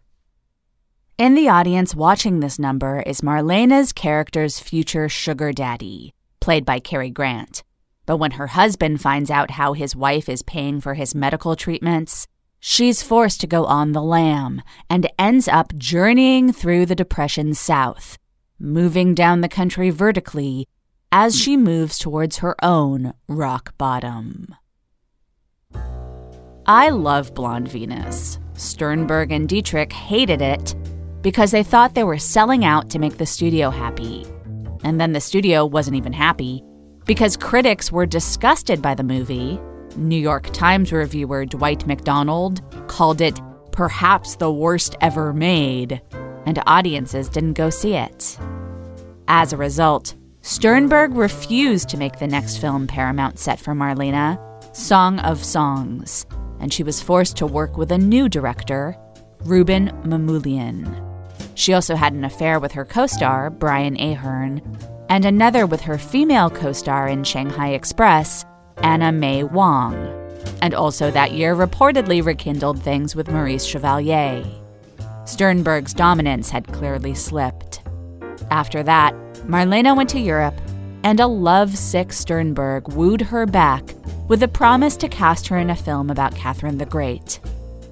In 1.19 1.35
the 1.35 1.49
audience 1.49 1.93
watching 1.93 2.39
this 2.39 2.61
number 2.61 3.03
is 3.05 3.21
Marlene's 3.21 3.93
character's 3.93 4.61
future 4.61 5.09
sugar 5.09 5.51
daddy, 5.51 6.15
played 6.39 6.65
by 6.65 6.79
Cary 6.79 7.11
Grant. 7.11 7.65
But 8.05 8.17
when 8.17 8.33
her 8.33 8.49
husband 8.49 9.01
finds 9.01 9.31
out 9.31 9.53
how 9.53 9.75
his 9.75 9.95
wife 9.95 10.29
is 10.29 10.43
paying 10.43 10.81
for 10.81 10.95
his 10.95 11.15
medical 11.15 11.55
treatments, 11.55 12.27
she's 12.59 13.03
forced 13.03 13.41
to 13.41 13.47
go 13.47 13.65
on 13.65 13.93
the 13.93 14.03
lam 14.03 14.63
and 14.91 15.11
ends 15.19 15.47
up 15.47 15.77
journeying 15.77 16.53
through 16.53 16.87
the 16.87 16.97
Depression 16.97 17.55
South, 17.55 18.19
moving 18.59 19.15
down 19.15 19.41
the 19.41 19.49
country 19.49 19.91
vertically 19.91 20.67
as 21.13 21.39
she 21.39 21.57
moves 21.57 21.99
towards 21.99 22.39
her 22.39 22.57
own 22.65 23.13
rock 23.29 23.77
bottom. 23.79 24.55
I 26.67 26.91
love 26.91 27.35
Blonde 27.35 27.69
Venus. 27.69 28.39
Sternberg 28.55 29.33
and 29.33 29.49
Dietrich 29.49 29.93
hated 29.93 30.41
it 30.41 30.75
because 31.23 31.51
they 31.51 31.63
thought 31.63 31.95
they 31.95 32.05
were 32.05 32.19
selling 32.19 32.65
out 32.65 32.91
to 32.91 32.99
make 32.99 33.19
the 33.19 33.27
studio 33.27 33.71
happy. 33.71 34.27
And 34.85 35.01
then 35.01 35.13
the 35.13 35.21
studio 35.21 35.65
wasn't 35.65 35.97
even 35.97 36.13
happy 36.13 36.65
because 37.05 37.37
critics 37.37 37.91
were 37.91 38.07
disgusted 38.07 38.81
by 38.81 38.95
the 38.95 39.03
movie. 39.03 39.61
New 39.97 40.19
York 40.19 40.53
Times 40.53 40.93
reviewer 40.93 41.45
Dwight 41.45 41.87
MacDonald 41.87 42.63
called 42.89 43.21
it 43.21 43.41
perhaps 43.73 44.37
the 44.37 44.53
worst 44.53 44.97
ever 45.01 45.33
made, 45.33 46.01
and 46.47 46.63
audiences 46.67 47.29
didn't 47.29 47.55
go 47.55 47.71
see 47.71 47.95
it. 47.95 48.39
As 49.29 49.53
a 49.53 49.57
result, 49.57 50.15
Sternberg 50.43 51.15
refused 51.15 51.89
to 51.89 51.97
make 51.97 52.19
the 52.19 52.27
next 52.27 52.59
film 52.59 52.87
Paramount 52.87 53.39
set 53.39 53.61
for 53.61 53.75
Marlene, 53.75 54.39
Song 54.77 55.19
of 55.21 55.43
Songs, 55.43 56.27
and 56.61 56.73
she 56.73 56.83
was 56.83 57.03
forced 57.03 57.37
to 57.37 57.47
work 57.47 57.77
with 57.77 57.93
a 57.93 57.99
new 57.99 58.29
director, 58.29 58.97
Rouben 59.45 59.91
Mamoulian. 60.05 61.09
She 61.55 61.73
also 61.73 61.95
had 61.95 62.13
an 62.13 62.25
affair 62.25 62.59
with 62.59 62.73
her 62.73 62.85
co 62.85 63.07
star, 63.07 63.51
Brian 63.51 63.97
Aherne, 63.97 64.61
and 65.09 65.25
another 65.25 65.67
with 65.67 65.81
her 65.83 65.99
female 65.99 66.51
co 66.51 66.73
star 66.73 67.09
in 67.09 67.25
Shanghai 67.25 67.71
Express, 67.71 68.45
Anna 68.79 69.13
May 69.13 69.45
Wong, 69.45 69.95
and 70.61 70.75
also 70.75 71.11
that 71.11 71.33
year 71.33 71.55
reportedly 71.55 72.25
rekindled 72.25 72.83
things 72.83 73.15
with 73.15 73.31
Maurice 73.31 73.65
Chevalier. 73.65 74.45
Sternberg's 75.25 75.95
dominance 75.95 76.51
had 76.51 76.73
clearly 76.73 77.15
slipped. 77.15 77.83
After 78.51 78.83
that, 78.83 79.15
Marlene 79.47 79.97
went 79.97 80.11
to 80.11 80.19
Europe, 80.19 80.61
and 81.05 81.21
a 81.21 81.27
love-sick 81.27 82.13
Sternberg 82.13 82.93
wooed 82.93 83.21
her 83.21 83.47
back 83.47 83.95
with 84.29 84.41
the 84.41 84.49
promise 84.49 84.97
to 84.97 85.09
cast 85.09 85.47
her 85.49 85.59
in 85.59 85.71
a 85.71 85.77
film 85.77 86.11
about 86.11 86.35
Catherine 86.35 86.79
the 86.79 86.87
Great. 86.87 87.41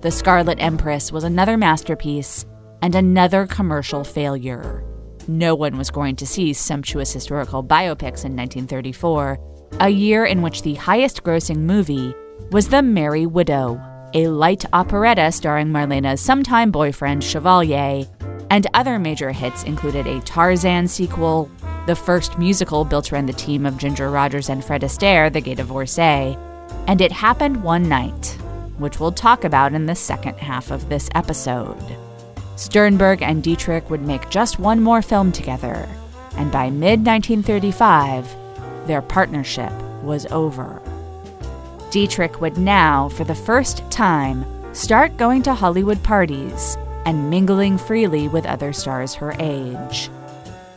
The 0.00 0.10
Scarlet 0.10 0.58
Empress 0.60 1.12
was 1.12 1.24
another 1.24 1.56
masterpiece 1.56 2.46
and 2.82 2.94
another 2.94 3.46
commercial 3.46 4.04
failure. 4.04 4.82
No 5.28 5.54
one 5.54 5.76
was 5.76 5.90
going 5.90 6.16
to 6.16 6.26
see 6.26 6.52
sumptuous 6.52 7.12
historical 7.12 7.62
biopics 7.62 8.24
in 8.24 8.36
1934, 8.36 9.38
a 9.80 9.88
year 9.88 10.24
in 10.24 10.42
which 10.42 10.62
the 10.62 10.74
highest 10.74 11.22
grossing 11.22 11.58
movie 11.58 12.14
was 12.50 12.68
The 12.68 12.82
Merry 12.82 13.26
Widow, 13.26 13.80
a 14.14 14.26
light 14.28 14.64
operetta 14.72 15.30
starring 15.30 15.68
Marlene's 15.68 16.20
sometime 16.20 16.70
boyfriend 16.70 17.22
Chevalier, 17.22 18.06
and 18.50 18.66
other 18.74 18.98
major 18.98 19.30
hits 19.30 19.62
included 19.62 20.06
a 20.06 20.20
Tarzan 20.22 20.88
sequel, 20.88 21.48
the 21.86 21.94
first 21.94 22.38
musical 22.38 22.84
built 22.84 23.12
around 23.12 23.26
the 23.26 23.32
team 23.32 23.64
of 23.64 23.78
Ginger 23.78 24.10
Rogers 24.10 24.48
and 24.48 24.64
Fred 24.64 24.82
Astaire, 24.82 25.32
The 25.32 25.40
Gay 25.40 25.54
Divorcee, 25.54 26.36
and 26.88 27.00
It 27.00 27.12
Happened 27.12 27.62
One 27.62 27.88
Night, 27.88 28.36
which 28.78 28.98
we'll 28.98 29.12
talk 29.12 29.44
about 29.44 29.74
in 29.74 29.86
the 29.86 29.94
second 29.94 30.38
half 30.38 30.70
of 30.70 30.88
this 30.88 31.08
episode. 31.14 31.76
Sternberg 32.60 33.22
and 33.22 33.42
Dietrich 33.42 33.88
would 33.88 34.02
make 34.02 34.28
just 34.28 34.58
one 34.58 34.82
more 34.82 35.00
film 35.00 35.32
together, 35.32 35.88
and 36.36 36.52
by 36.52 36.68
mid 36.68 37.06
1935, 37.06 38.36
their 38.86 39.00
partnership 39.00 39.72
was 40.02 40.26
over. 40.26 40.82
Dietrich 41.90 42.42
would 42.42 42.58
now, 42.58 43.08
for 43.08 43.24
the 43.24 43.34
first 43.34 43.90
time, 43.90 44.44
start 44.74 45.16
going 45.16 45.42
to 45.44 45.54
Hollywood 45.54 46.02
parties 46.02 46.76
and 47.06 47.30
mingling 47.30 47.78
freely 47.78 48.28
with 48.28 48.44
other 48.44 48.74
stars 48.74 49.14
her 49.14 49.34
age. 49.38 50.10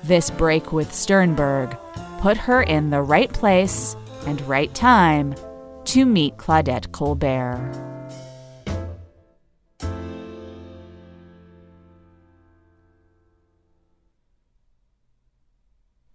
This 0.06 0.30
break 0.30 0.72
with 0.72 0.96
Sternberg 0.96 1.78
put 2.19 2.38
her 2.38 2.63
in 2.63 2.91
the 2.91 3.02
right 3.02 3.32
place 3.34 3.98
and 4.26 4.39
right 4.48 4.74
time 4.74 5.36
to 5.84 6.06
meet 6.06 6.38
Claudette 6.38 6.93
Colbert. 6.93 7.92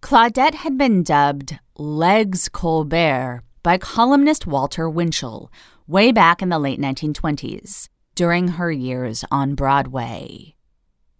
Claudette 0.09 0.55
had 0.55 0.75
been 0.75 1.03
dubbed 1.03 1.59
Legs 1.77 2.49
Colbert 2.49 3.43
by 3.61 3.77
columnist 3.77 4.47
Walter 4.47 4.89
Winchell 4.89 5.51
way 5.85 6.11
back 6.11 6.41
in 6.41 6.49
the 6.49 6.57
late 6.57 6.79
1920s 6.79 7.89
during 8.15 8.47
her 8.47 8.71
years 8.71 9.23
on 9.29 9.53
Broadway. 9.53 10.55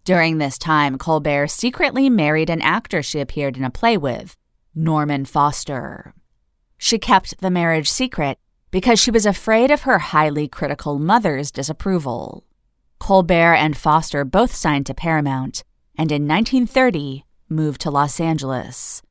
During 0.04 0.38
this 0.38 0.58
time, 0.58 0.98
Colbert 0.98 1.46
secretly 1.46 2.10
married 2.10 2.50
an 2.50 2.60
actor 2.62 3.00
she 3.00 3.20
appeared 3.20 3.56
in 3.56 3.62
a 3.62 3.70
play 3.70 3.96
with, 3.96 4.36
Norman 4.74 5.24
Foster. 5.24 6.12
She 6.76 6.98
kept 6.98 7.40
the 7.40 7.48
marriage 7.48 7.88
secret 7.88 8.40
because 8.72 8.98
she 8.98 9.12
was 9.12 9.24
afraid 9.24 9.70
of 9.70 9.82
her 9.82 10.00
highly 10.00 10.48
critical 10.48 10.98
mother's 10.98 11.52
disapproval. 11.52 12.44
Colbert 12.98 13.54
and 13.54 13.76
Foster 13.76 14.24
both 14.24 14.52
signed 14.52 14.86
to 14.86 14.94
Paramount, 14.94 15.62
and 15.96 16.10
in 16.10 16.26
1930, 16.26 17.24
moved 17.50 17.80
to 17.82 17.90
Los 17.90 18.20
Angeles. 18.20 19.02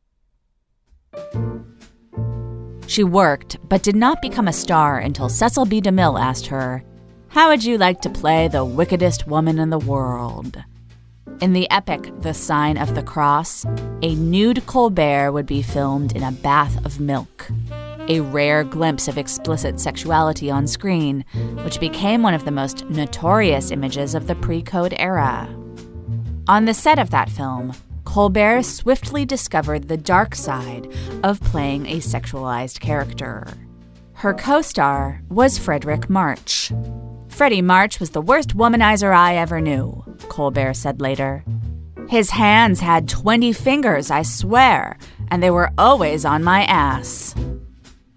She 2.88 3.04
worked, 3.04 3.58
but 3.70 3.84
did 3.84 3.96
not 3.96 4.22
become 4.22 4.48
a 4.48 4.54
star 4.54 4.98
until 4.98 5.30
Cecil 5.30 5.66
B. 5.66 5.80
DeMille 5.80 6.20
asked 6.20 6.48
her, 6.48 6.84
How 7.28 7.50
would 7.50 7.64
you 7.64 7.78
like 7.78 8.02
to 8.02 8.10
play 8.10 8.48
the 8.48 8.66
wickedest 8.66 9.28
woman 9.28 9.60
in 9.60 9.70
the 9.70 9.78
world? 9.78 10.64
In 11.42 11.54
the 11.54 11.70
epic 11.70 12.12
The 12.22 12.34
Sign 12.34 12.78
of 12.78 12.96
the 12.96 13.04
Cross, 13.04 13.66
a 14.02 14.16
nude 14.16 14.66
Colbert 14.66 15.32
would 15.32 15.46
be 15.46 15.62
filmed 15.62 16.16
in 16.16 16.24
a 16.24 16.32
bath 16.32 16.84
of 16.86 17.00
milk, 17.00 17.50
a 18.10 18.22
rare 18.22 18.64
glimpse 18.64 19.08
of 19.08 19.18
explicit 19.18 19.80
sexuality 19.80 20.50
on 20.50 20.66
screen, 20.66 21.24
which 21.64 21.80
became 21.80 22.24
one 22.24 22.34
of 22.34 22.44
the 22.44 22.52
most 22.52 22.90
notorious 22.90 23.72
images 23.72 24.16
of 24.16 24.26
the 24.26 24.36
pre 24.36 24.62
code 24.62 24.96
era. 24.98 25.48
On 26.48 26.66
the 26.66 26.74
set 26.74 26.98
of 26.98 27.12
that 27.12 27.30
film, 27.30 27.72
Colbert 28.10 28.64
swiftly 28.64 29.24
discovered 29.24 29.88
the 29.88 29.96
dark 29.96 30.34
side 30.34 30.92
of 31.22 31.40
playing 31.42 31.86
a 31.86 31.98
sexualized 31.98 32.80
character. 32.80 33.46
Her 34.14 34.34
co 34.34 34.64
star 34.64 35.22
was 35.30 35.60
Fredric 35.60 36.10
March. 36.10 36.72
Freddie 37.28 37.62
March 37.62 38.00
was 38.00 38.10
the 38.10 38.20
worst 38.20 38.58
womanizer 38.58 39.16
I 39.16 39.36
ever 39.36 39.62
knew, 39.62 40.04
Colbert 40.28 40.74
said 40.74 41.00
later. 41.00 41.44
His 42.10 42.32
hands 42.32 42.80
had 42.80 43.08
20 43.08 43.54
fingers, 43.54 44.10
I 44.10 44.24
swear, 44.24 44.98
and 45.28 45.44
they 45.44 45.52
were 45.52 45.70
always 45.78 46.26
on 46.26 46.44
my 46.44 46.64
ass. 46.64 47.36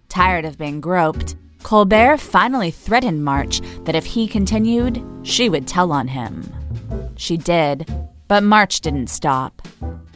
Tired 0.09 0.47
of 0.47 0.57
being 0.57 0.81
groped, 0.81 1.37
Colbert 1.65 2.17
finally 2.17 2.71
threatened 2.71 3.27
March 3.27 3.61
that 3.85 3.95
if 3.95 4.07
he 4.07 4.27
continued, 4.27 5.05
she 5.23 5.51
would 5.51 5.69
tell 5.69 5.93
on 5.93 6.09
him. 6.09 6.51
She 7.19 7.37
did, 7.37 7.87
but 8.33 8.43
March 8.43 8.81
didn't 8.81 9.09
stop. 9.09 9.61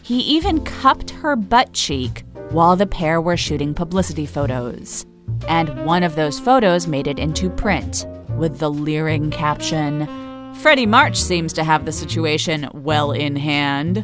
He 0.01 0.21
even 0.21 0.65
cupped 0.65 1.11
her 1.11 1.37
butt 1.37 1.75
cheek 1.75 2.25
while 2.49 2.75
the 2.75 2.87
pair 2.87 3.21
were 3.21 3.37
shooting 3.37 3.75
publicity 3.75 4.25
photos. 4.25 5.05
And 5.49 5.85
one 5.85 6.03
of 6.03 6.17
those 6.17 6.41
photos 6.41 6.87
made 6.87 7.09
it 7.09 7.19
into 7.19 7.51
print 7.51 8.07
with 8.39 8.59
the 8.59 8.71
leering 8.71 9.31
caption 9.31 10.09
Freddie 10.55 10.87
March 10.87 11.21
seems 11.21 11.53
to 11.53 11.63
have 11.63 11.85
the 11.85 11.93
situation 11.93 12.71
well 12.73 13.13
in 13.13 13.37
hand. 13.37 14.03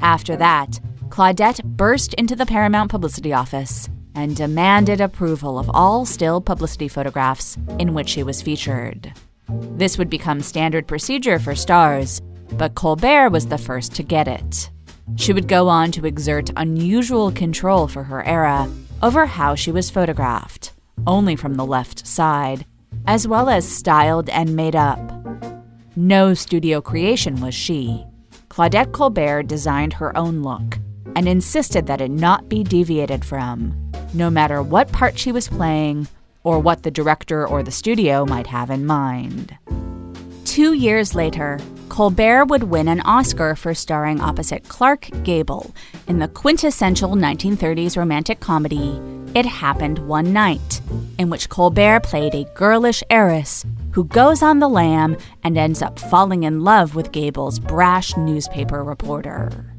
After 0.00 0.36
that, 0.36 0.78
Claudette 1.08 1.64
burst 1.64 2.14
into 2.14 2.36
the 2.36 2.46
Paramount 2.46 2.88
publicity 2.88 3.32
office 3.32 3.88
and 4.14 4.36
demanded 4.36 5.00
approval 5.00 5.58
of 5.58 5.68
all 5.74 6.06
still 6.06 6.40
publicity 6.40 6.86
photographs 6.86 7.58
in 7.80 7.94
which 7.94 8.10
she 8.10 8.22
was 8.22 8.40
featured. 8.40 9.12
This 9.48 9.98
would 9.98 10.08
become 10.08 10.40
standard 10.40 10.86
procedure 10.86 11.40
for 11.40 11.56
stars, 11.56 12.22
but 12.52 12.74
Colbert 12.74 13.30
was 13.30 13.46
the 13.46 13.58
first 13.58 13.94
to 13.96 14.02
get 14.02 14.28
it. 14.28 14.70
She 15.16 15.32
would 15.32 15.48
go 15.48 15.68
on 15.68 15.90
to 15.92 16.06
exert 16.06 16.50
unusual 16.56 17.30
control 17.32 17.88
for 17.88 18.04
her 18.04 18.24
era 18.24 18.70
over 19.02 19.26
how 19.26 19.54
she 19.54 19.72
was 19.72 19.90
photographed, 19.90 20.72
only 21.06 21.36
from 21.36 21.54
the 21.54 21.66
left 21.66 22.06
side, 22.06 22.66
as 23.06 23.26
well 23.26 23.48
as 23.48 23.68
styled 23.68 24.28
and 24.28 24.54
made 24.54 24.76
up. 24.76 24.98
No 25.96 26.34
studio 26.34 26.80
creation 26.80 27.40
was 27.40 27.54
she. 27.54 28.04
Claudette 28.48 28.92
Colbert 28.92 29.44
designed 29.44 29.92
her 29.94 30.16
own 30.16 30.42
look 30.42 30.78
and 31.16 31.28
insisted 31.28 31.86
that 31.86 32.00
it 32.00 32.10
not 32.10 32.48
be 32.48 32.62
deviated 32.62 33.24
from, 33.24 33.92
no 34.14 34.30
matter 34.30 34.62
what 34.62 34.92
part 34.92 35.18
she 35.18 35.32
was 35.32 35.48
playing 35.48 36.06
or 36.44 36.58
what 36.58 36.82
the 36.82 36.90
director 36.90 37.46
or 37.46 37.62
the 37.62 37.70
studio 37.70 38.24
might 38.24 38.46
have 38.46 38.70
in 38.70 38.86
mind. 38.86 39.56
Two 40.44 40.72
years 40.72 41.14
later, 41.14 41.58
Colbert 41.88 42.44
would 42.46 42.64
win 42.64 42.86
an 42.88 43.00
Oscar 43.00 43.56
for 43.56 43.74
starring 43.74 44.20
opposite 44.20 44.68
Clark 44.68 45.08
Gable 45.24 45.74
in 46.06 46.18
the 46.18 46.28
quintessential 46.28 47.10
1930s 47.10 47.96
romantic 47.96 48.40
comedy 48.40 49.00
It 49.34 49.46
Happened 49.46 49.98
One 50.00 50.32
Night, 50.32 50.80
in 51.18 51.30
which 51.30 51.48
Colbert 51.48 52.00
played 52.00 52.34
a 52.34 52.44
girlish 52.54 53.02
heiress 53.10 53.64
who 53.92 54.04
goes 54.04 54.42
on 54.42 54.58
the 54.58 54.68
lam 54.68 55.16
and 55.42 55.56
ends 55.56 55.82
up 55.82 55.98
falling 55.98 56.44
in 56.44 56.62
love 56.62 56.94
with 56.94 57.12
Gable's 57.12 57.58
brash 57.58 58.16
newspaper 58.16 58.84
reporter. 58.84 59.74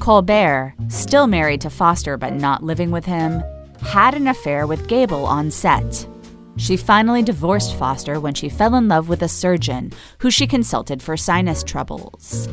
Colbert, 0.00 0.74
still 0.88 1.26
married 1.26 1.60
to 1.62 1.70
Foster 1.70 2.16
but 2.16 2.34
not 2.34 2.62
living 2.62 2.90
with 2.90 3.04
him, 3.04 3.42
had 3.80 4.14
an 4.14 4.26
affair 4.26 4.66
with 4.66 4.88
Gable 4.88 5.24
on 5.24 5.50
set. 5.50 6.06
She 6.58 6.76
finally 6.76 7.22
divorced 7.22 7.76
Foster 7.76 8.18
when 8.18 8.34
she 8.34 8.48
fell 8.48 8.74
in 8.74 8.88
love 8.88 9.08
with 9.08 9.22
a 9.22 9.28
surgeon 9.28 9.92
who 10.18 10.30
she 10.30 10.46
consulted 10.46 11.00
for 11.00 11.16
sinus 11.16 11.62
troubles. 11.62 12.48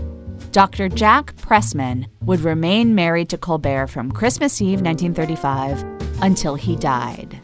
Dr. 0.51 0.87
Jack 0.87 1.35
Pressman 1.37 2.05
would 2.21 2.39
remain 2.41 2.93
married 2.93 3.29
to 3.29 3.37
Colbert 3.37 3.87
from 3.87 4.11
Christmas 4.11 4.61
Eve 4.61 4.81
1935 4.81 6.21
until 6.21 6.55
he 6.55 6.75
died. 6.75 7.41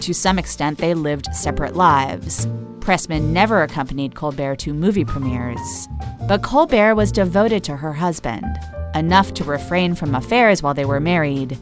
To 0.00 0.12
some 0.12 0.38
extent, 0.38 0.78
they 0.78 0.94
lived 0.94 1.32
separate 1.32 1.76
lives. 1.76 2.46
Pressman 2.80 3.32
never 3.32 3.62
accompanied 3.62 4.16
Colbert 4.16 4.56
to 4.56 4.74
movie 4.74 5.04
premieres, 5.04 5.88
but 6.28 6.42
Colbert 6.42 6.96
was 6.96 7.12
devoted 7.12 7.62
to 7.64 7.76
her 7.76 7.92
husband, 7.92 8.58
enough 8.94 9.32
to 9.34 9.44
refrain 9.44 9.94
from 9.94 10.14
affairs 10.14 10.62
while 10.62 10.74
they 10.74 10.84
were 10.84 11.00
married, 11.00 11.56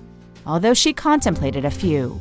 although 0.46 0.74
she 0.74 0.92
contemplated 0.92 1.64
a 1.64 1.70
few. 1.70 2.20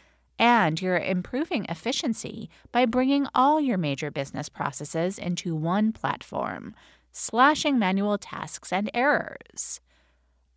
and 0.41 0.81
you're 0.81 0.97
improving 0.97 1.65
efficiency 1.69 2.49
by 2.71 2.83
bringing 2.83 3.27
all 3.35 3.61
your 3.61 3.77
major 3.77 4.09
business 4.09 4.49
processes 4.49 5.19
into 5.19 5.55
one 5.55 5.91
platform, 5.93 6.73
slashing 7.11 7.77
manual 7.77 8.17
tasks 8.17 8.73
and 8.73 8.89
errors. 8.91 9.79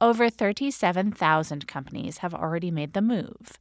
Over 0.01 0.31
37,000 0.31 1.69
companies 1.69 2.19
have 2.19 2.35
already 2.35 2.71
made 2.71 2.95
the 2.95 3.03
move. 3.03 3.59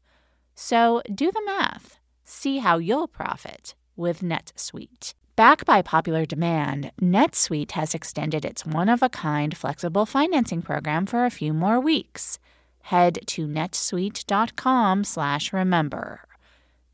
So 0.55 1.01
do 1.13 1.29
the 1.29 1.43
math. 1.45 1.99
See 2.23 2.59
how 2.59 2.77
you'll 2.77 3.09
profit 3.09 3.75
with 3.97 4.21
NetSuite. 4.21 5.13
Backed 5.35 5.65
by 5.65 5.81
popular 5.81 6.25
demand, 6.25 6.93
NetSuite 7.01 7.71
has 7.71 7.93
extended 7.93 8.45
its 8.45 8.65
one 8.65 8.87
of 8.87 9.03
a 9.03 9.09
kind 9.09 9.57
flexible 9.57 10.05
financing 10.05 10.61
program 10.61 11.05
for 11.05 11.25
a 11.25 11.31
few 11.31 11.53
more 11.53 11.81
weeks 11.81 12.39
head 12.83 13.19
to 13.27 13.47
netsuite.com 13.47 15.03
slash 15.03 15.53
remember. 15.53 16.21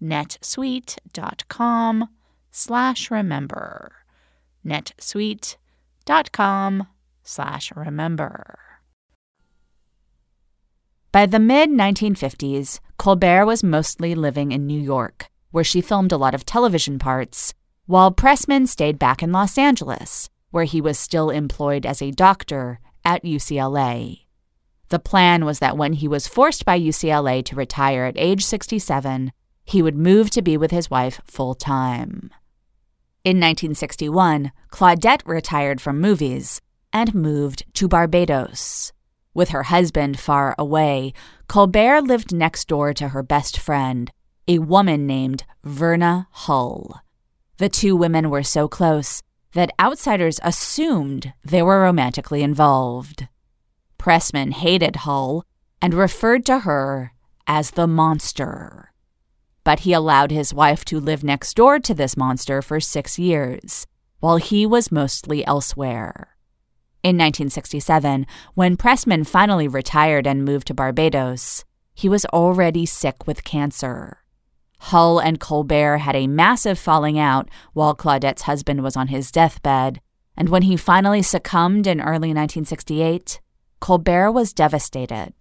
netsuite.com 0.01 2.09
slash 2.51 3.11
remember. 3.11 3.91
netsuite.com 4.65 6.87
slash 7.23 7.71
remember. 7.75 8.59
By 11.11 11.25
the 11.25 11.39
mid 11.39 11.71
1950s, 11.71 12.79
Colbert 12.97 13.45
was 13.45 13.63
mostly 13.63 14.13
living 14.13 14.51
in 14.51 14.67
New 14.67 14.79
York, 14.79 15.27
where 15.49 15.63
she 15.63 15.81
filmed 15.81 16.11
a 16.11 16.17
lot 16.17 16.35
of 16.35 16.45
television 16.45 16.99
parts, 16.99 17.55
while 17.87 18.11
Pressman 18.11 18.67
stayed 18.67 18.99
back 18.99 19.23
in 19.23 19.31
Los 19.31 19.57
Angeles, 19.57 20.29
where 20.51 20.65
he 20.65 20.81
was 20.81 20.99
still 20.99 21.31
employed 21.31 21.85
as 21.85 22.01
a 22.01 22.11
doctor 22.11 22.79
at 23.03 23.23
UCLA. 23.23 24.28
The 24.89 24.99
plan 24.99 25.45
was 25.45 25.59
that 25.59 25.77
when 25.77 25.93
he 25.93 26.07
was 26.07 26.27
forced 26.27 26.65
by 26.65 26.79
UCLA 26.79 27.45
to 27.45 27.55
retire 27.55 28.05
at 28.05 28.17
age 28.17 28.43
67, 28.43 29.31
he 29.63 29.81
would 29.81 29.95
move 29.95 30.31
to 30.31 30.41
be 30.41 30.57
with 30.57 30.71
his 30.71 30.89
wife 30.89 31.21
full 31.25 31.53
time. 31.53 32.31
In 33.23 33.37
1961, 33.37 34.51
Claudette 34.71 35.21
retired 35.25 35.79
from 35.79 36.01
movies 36.01 36.59
and 36.91 37.13
moved 37.13 37.65
to 37.75 37.87
Barbados. 37.87 38.91
With 39.33 39.49
her 39.49 39.63
husband 39.63 40.19
far 40.19 40.55
away, 40.57 41.13
Colbert 41.47 42.01
lived 42.01 42.33
next 42.33 42.67
door 42.67 42.93
to 42.95 43.09
her 43.09 43.21
best 43.21 43.59
friend, 43.59 44.11
a 44.47 44.57
woman 44.57 45.05
named 45.05 45.43
Verna 45.63 46.27
Hull. 46.31 47.01
The 47.57 47.69
two 47.69 47.95
women 47.95 48.31
were 48.31 48.41
so 48.41 48.67
close 48.67 49.21
that 49.53 49.71
outsiders 49.79 50.39
assumed 50.43 51.33
they 51.43 51.61
were 51.61 51.81
romantically 51.81 52.41
involved. 52.41 53.27
Pressman 53.99 54.53
hated 54.53 54.95
Hull 54.95 55.45
and 55.81 55.93
referred 55.93 56.45
to 56.47 56.59
her 56.59 57.13
as 57.45 57.71
the 57.71 57.85
monster. 57.85 58.91
But 59.63 59.81
he 59.81 59.93
allowed 59.93 60.31
his 60.31 60.53
wife 60.53 60.83
to 60.85 60.99
live 60.99 61.23
next 61.23 61.53
door 61.55 61.77
to 61.79 61.93
this 61.93 62.17
monster 62.17 62.61
for 62.61 62.79
six 62.79 63.19
years, 63.19 63.85
while 64.19 64.37
he 64.37 64.65
was 64.65 64.91
mostly 64.91 65.45
elsewhere. 65.45 66.35
In 67.03 67.17
1967, 67.17 68.25
when 68.55 68.77
Pressman 68.77 69.27
finally 69.27 69.67
retired 69.67 70.25
and 70.25 70.43
moved 70.43 70.67
to 70.67 70.73
Barbados, 70.73 71.63
he 71.93 72.09
was 72.09 72.25
already 72.25 72.85
sick 72.85 73.27
with 73.27 73.43
cancer. 73.43 74.23
Hull 74.79 75.19
and 75.19 75.39
Colbert 75.39 75.99
had 75.99 76.15
a 76.15 76.27
massive 76.27 76.79
falling 76.79 77.19
out 77.19 77.49
while 77.73 77.93
Claudette's 77.93 78.43
husband 78.43 78.81
was 78.81 78.95
on 78.95 79.07
his 79.07 79.31
deathbed, 79.31 79.99
and 80.37 80.49
when 80.49 80.63
he 80.63 80.77
finally 80.77 81.21
succumbed 81.21 81.85
in 81.85 81.99
early 81.99 82.29
1968, 82.29 83.41
Colbert 83.79 84.31
was 84.31 84.53
devastated. 84.53 85.33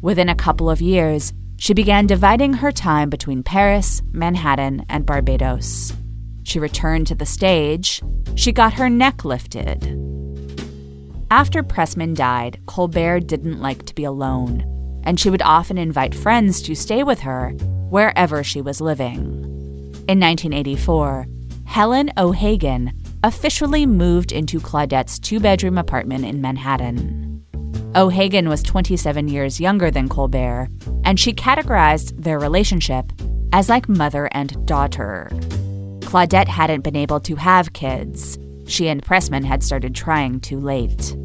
Within 0.00 0.28
a 0.28 0.34
couple 0.34 0.68
of 0.68 0.80
years, 0.80 1.32
she 1.56 1.72
began 1.72 2.06
dividing 2.06 2.54
her 2.54 2.72
time 2.72 3.08
between 3.08 3.42
Paris, 3.42 4.02
Manhattan, 4.12 4.84
and 4.88 5.06
Barbados. 5.06 5.92
She 6.42 6.58
returned 6.58 7.06
to 7.06 7.14
the 7.14 7.24
stage. 7.24 8.02
She 8.34 8.52
got 8.52 8.74
her 8.74 8.90
neck 8.90 9.24
lifted. 9.24 9.82
After 11.30 11.62
Pressman 11.62 12.14
died, 12.14 12.60
Colbert 12.66 13.20
didn't 13.20 13.60
like 13.60 13.86
to 13.86 13.94
be 13.94 14.04
alone, 14.04 15.00
and 15.04 15.18
she 15.18 15.30
would 15.30 15.42
often 15.42 15.78
invite 15.78 16.14
friends 16.14 16.60
to 16.62 16.74
stay 16.74 17.02
with 17.02 17.20
her 17.20 17.50
wherever 17.88 18.44
she 18.44 18.60
was 18.60 18.80
living. 18.80 19.16
In 20.06 20.20
1984, 20.20 21.26
Helen 21.64 22.12
O'Hagan 22.18 22.92
officially 23.24 23.86
moved 23.86 24.32
into 24.32 24.60
Claudette's 24.60 25.18
two 25.18 25.40
bedroom 25.40 25.78
apartment 25.78 26.26
in 26.26 26.42
Manhattan. 26.42 27.42
O'Hagan 27.96 28.50
was 28.50 28.62
27 28.62 29.28
years 29.28 29.58
younger 29.58 29.90
than 29.90 30.10
Colbert, 30.10 30.68
and 31.04 31.18
she 31.18 31.32
categorized 31.32 32.22
their 32.22 32.38
relationship 32.38 33.10
as 33.54 33.70
like 33.70 33.88
mother 33.88 34.28
and 34.32 34.66
daughter. 34.66 35.30
Claudette 36.00 36.48
hadn't 36.48 36.84
been 36.84 36.96
able 36.96 37.18
to 37.20 37.34
have 37.36 37.72
kids. 37.72 38.38
She 38.66 38.88
and 38.88 39.02
Pressman 39.02 39.42
had 39.42 39.62
started 39.62 39.94
trying 39.94 40.40
too 40.40 40.60
late. 40.60 41.16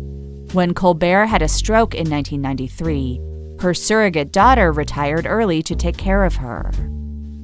When 0.54 0.74
Colbert 0.74 1.26
had 1.26 1.41
a 1.41 1.50
stroke 1.50 1.93
in 1.93 2.10
1993, 2.10 3.20
her 3.60 3.74
surrogate 3.74 4.32
daughter 4.32 4.72
retired 4.72 5.26
early 5.28 5.62
to 5.64 5.76
take 5.76 5.97
care 5.97 6.24
of 6.24 6.38
her. 6.38 6.72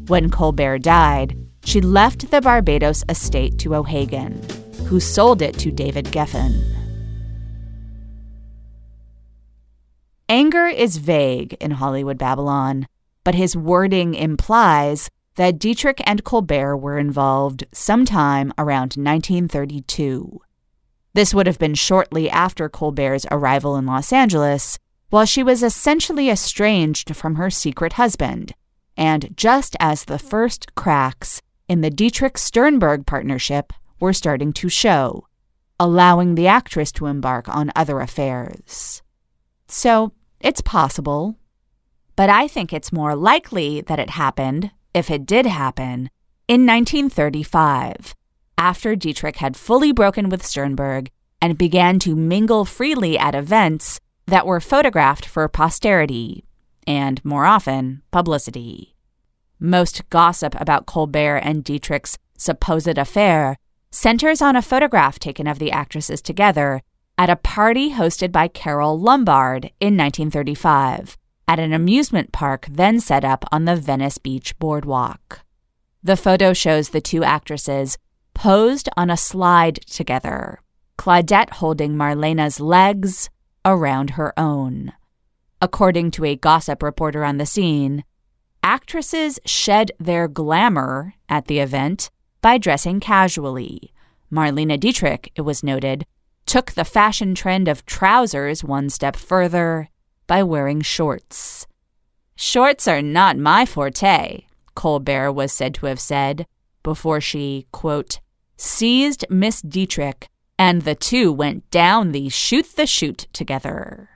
When 0.08 0.30
Colbert 0.30 0.80
died, 0.80 1.45
she 1.66 1.82
left 1.82 2.32
the 2.32 2.42
Barbados 2.42 3.04
estate 3.10 3.58
to 3.60 3.76
O'Hagan, 3.76 4.42
who 4.86 5.00
sold 5.00 5.42
it 5.42 5.58
to 5.60 5.72
David 5.72 6.06
Geffen. 6.06 6.54
Anger 10.30 10.68
is 10.68 10.98
vague 10.98 11.54
in 11.60 11.72
Hollywood 11.72 12.18
Babylon, 12.18 12.88
but 13.24 13.36
his 13.36 13.58
wording 13.58 14.14
implies 14.14 15.10
that 15.36 15.60
Dietrich 15.60 16.02
and 16.06 16.24
Colbert 16.24 16.78
were 16.78 16.98
involved 16.98 17.66
sometime 17.74 18.54
around 18.58 18.94
1932. 18.96 20.40
This 21.14 21.34
would 21.34 21.48
have 21.48 21.60
been 21.60 21.76
shortly 21.76 22.30
after 22.30 22.70
Colbert's 22.70 23.26
arrival 23.32 23.76
in 23.76 23.86
Los 23.86 24.14
Angeles, 24.14 24.78
while 25.10 25.26
she 25.26 25.44
was 25.44 25.64
essentially 25.64 26.30
estranged 26.30 27.16
from 27.16 27.36
her 27.36 27.50
secret 27.50 27.94
husband, 27.94 28.54
and 28.98 29.30
just 29.36 29.76
as 29.80 30.06
the 30.06 30.20
first 30.20 30.76
cracks 30.76 31.42
in 31.68 31.82
the 31.82 31.90
Dietrich 31.90 32.38
Sternberg 32.38 33.06
partnership 33.06 33.74
were 34.00 34.14
starting 34.14 34.54
to 34.54 34.70
show, 34.70 35.28
allowing 35.80 36.36
the 36.36 36.48
actress 36.48 36.92
to 36.94 37.06
embark 37.08 37.48
on 37.50 37.72
other 37.76 38.00
affairs. 38.00 39.02
So, 39.68 40.12
it's 40.40 40.62
possible. 40.62 41.38
But 42.16 42.30
I 42.30 42.48
think 42.48 42.72
it's 42.72 42.94
more 42.94 43.16
likely 43.16 43.82
that 43.82 44.00
it 44.00 44.12
happened, 44.12 44.72
if 44.94 45.10
it 45.10 45.26
did 45.26 45.46
happen, 45.46 46.10
in 46.48 46.66
1935 46.66 48.16
after 48.58 48.96
Dietrich 48.96 49.38
had 49.38 49.58
fully 49.58 49.92
broken 49.92 50.30
with 50.30 50.46
Sternberg 50.46 51.10
and 51.42 51.58
began 51.58 52.00
to 52.00 52.16
mingle 52.16 52.66
freely 52.66 53.18
at 53.18 53.36
events 53.36 54.00
that 54.28 54.46
were 54.46 54.60
photographed 54.60 55.26
for 55.26 55.48
posterity 55.48 56.46
and, 56.88 57.24
more 57.24 57.46
often, 57.46 58.02
publicity. 58.12 58.95
Most 59.60 60.10
gossip 60.10 60.60
about 60.60 60.86
Colbert 60.86 61.38
and 61.38 61.64
Dietrich's 61.64 62.18
supposed 62.38 62.98
affair 62.98 63.58
centers 63.92 64.42
on 64.42 64.56
a 64.56 64.62
photograph 64.62 65.20
taken 65.20 65.48
of 65.48 65.60
the 65.60 65.72
actresses 65.72 66.22
together 66.22 66.82
at 67.18 67.30
a 67.30 67.38
party 67.38 67.92
hosted 67.92 68.32
by 68.32 68.48
Carole 68.48 69.00
Lombard 69.00 69.72
in 69.80 69.96
1935 69.96 71.18
at 71.48 71.60
an 71.60 71.74
amusement 71.74 72.32
park 72.32 72.68
then 72.70 73.00
set 73.00 73.24
up 73.24 73.46
on 73.52 73.66
the 73.66 73.76
Venice 73.76 74.18
Beach 74.18 74.58
boardwalk. 74.60 75.42
The 76.04 76.18
photo 76.18 76.54
shows 76.54 76.90
the 76.90 77.02
two 77.02 77.24
actresses 77.24 77.98
posed 78.34 78.90
on 78.98 79.10
a 79.10 79.18
slide 79.18 79.76
together, 79.88 80.60
Claudette 80.98 81.52
holding 81.52 81.96
Marlene's 81.96 82.60
legs 82.60 83.30
around 83.64 84.12
her 84.12 84.38
own. 84.38 84.94
According 85.62 86.12
to 86.12 86.26
a 86.26 86.36
gossip 86.36 86.84
reporter 86.84 87.24
on 87.24 87.38
the 87.38 87.46
scene, 87.46 88.04
actresses 88.66 89.40
shed 89.46 89.92
their 90.00 90.28
glamour 90.28 91.14
at 91.30 91.46
the 91.46 91.60
event 91.60 92.10
by 92.42 92.58
dressing 92.58 93.00
casually. 93.00 93.94
Marlene 94.32 94.80
Dietrich, 94.80 95.32
it 95.36 95.42
was 95.42 95.64
noted, 95.64 96.04
took 96.48 96.72
the 96.72 96.84
fashion 96.84 97.36
trend 97.36 97.68
of 97.68 97.86
trousers 97.86 98.64
one 98.64 98.90
step 98.90 99.16
further 99.16 99.90
by 100.26 100.42
wearing 100.42 100.82
shorts. 100.82 101.68
Shorts 102.36 102.88
are 102.88 103.04
not 103.04 103.38
my 103.38 103.68
forte, 103.68 104.46
Colbert 104.74 105.32
was 105.32 105.54
said 105.54 105.76
to 105.76 105.86
have 105.86 106.00
said 106.00 106.48
before 106.82 107.22
she, 107.22 107.68
quote, 107.72 108.20
seized 108.58 109.26
Miss 109.30 109.62
Dietrich, 109.62 110.28
and 110.58 110.82
the 110.82 110.96
two 110.96 111.32
went 111.32 111.70
down 111.70 112.14
the 112.14 112.30
shoot 112.30 112.76
the 112.76 112.88
chute 112.88 113.28
together. 113.32 114.10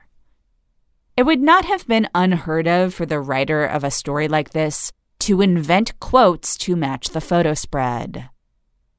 It 1.20 1.26
would 1.26 1.42
not 1.42 1.66
have 1.66 1.86
been 1.86 2.08
unheard 2.16 2.66
of 2.66 2.94
for 2.94 3.06
the 3.06 3.20
writer 3.20 3.66
of 3.66 3.84
a 3.84 3.92
story 3.92 4.30
like 4.30 4.52
this 4.52 4.94
to 5.20 5.42
invent 5.42 6.00
quotes 6.00 6.58
to 6.60 6.78
match 6.78 7.10
the 7.10 7.20
photo 7.20 7.54
spread. 7.54 8.30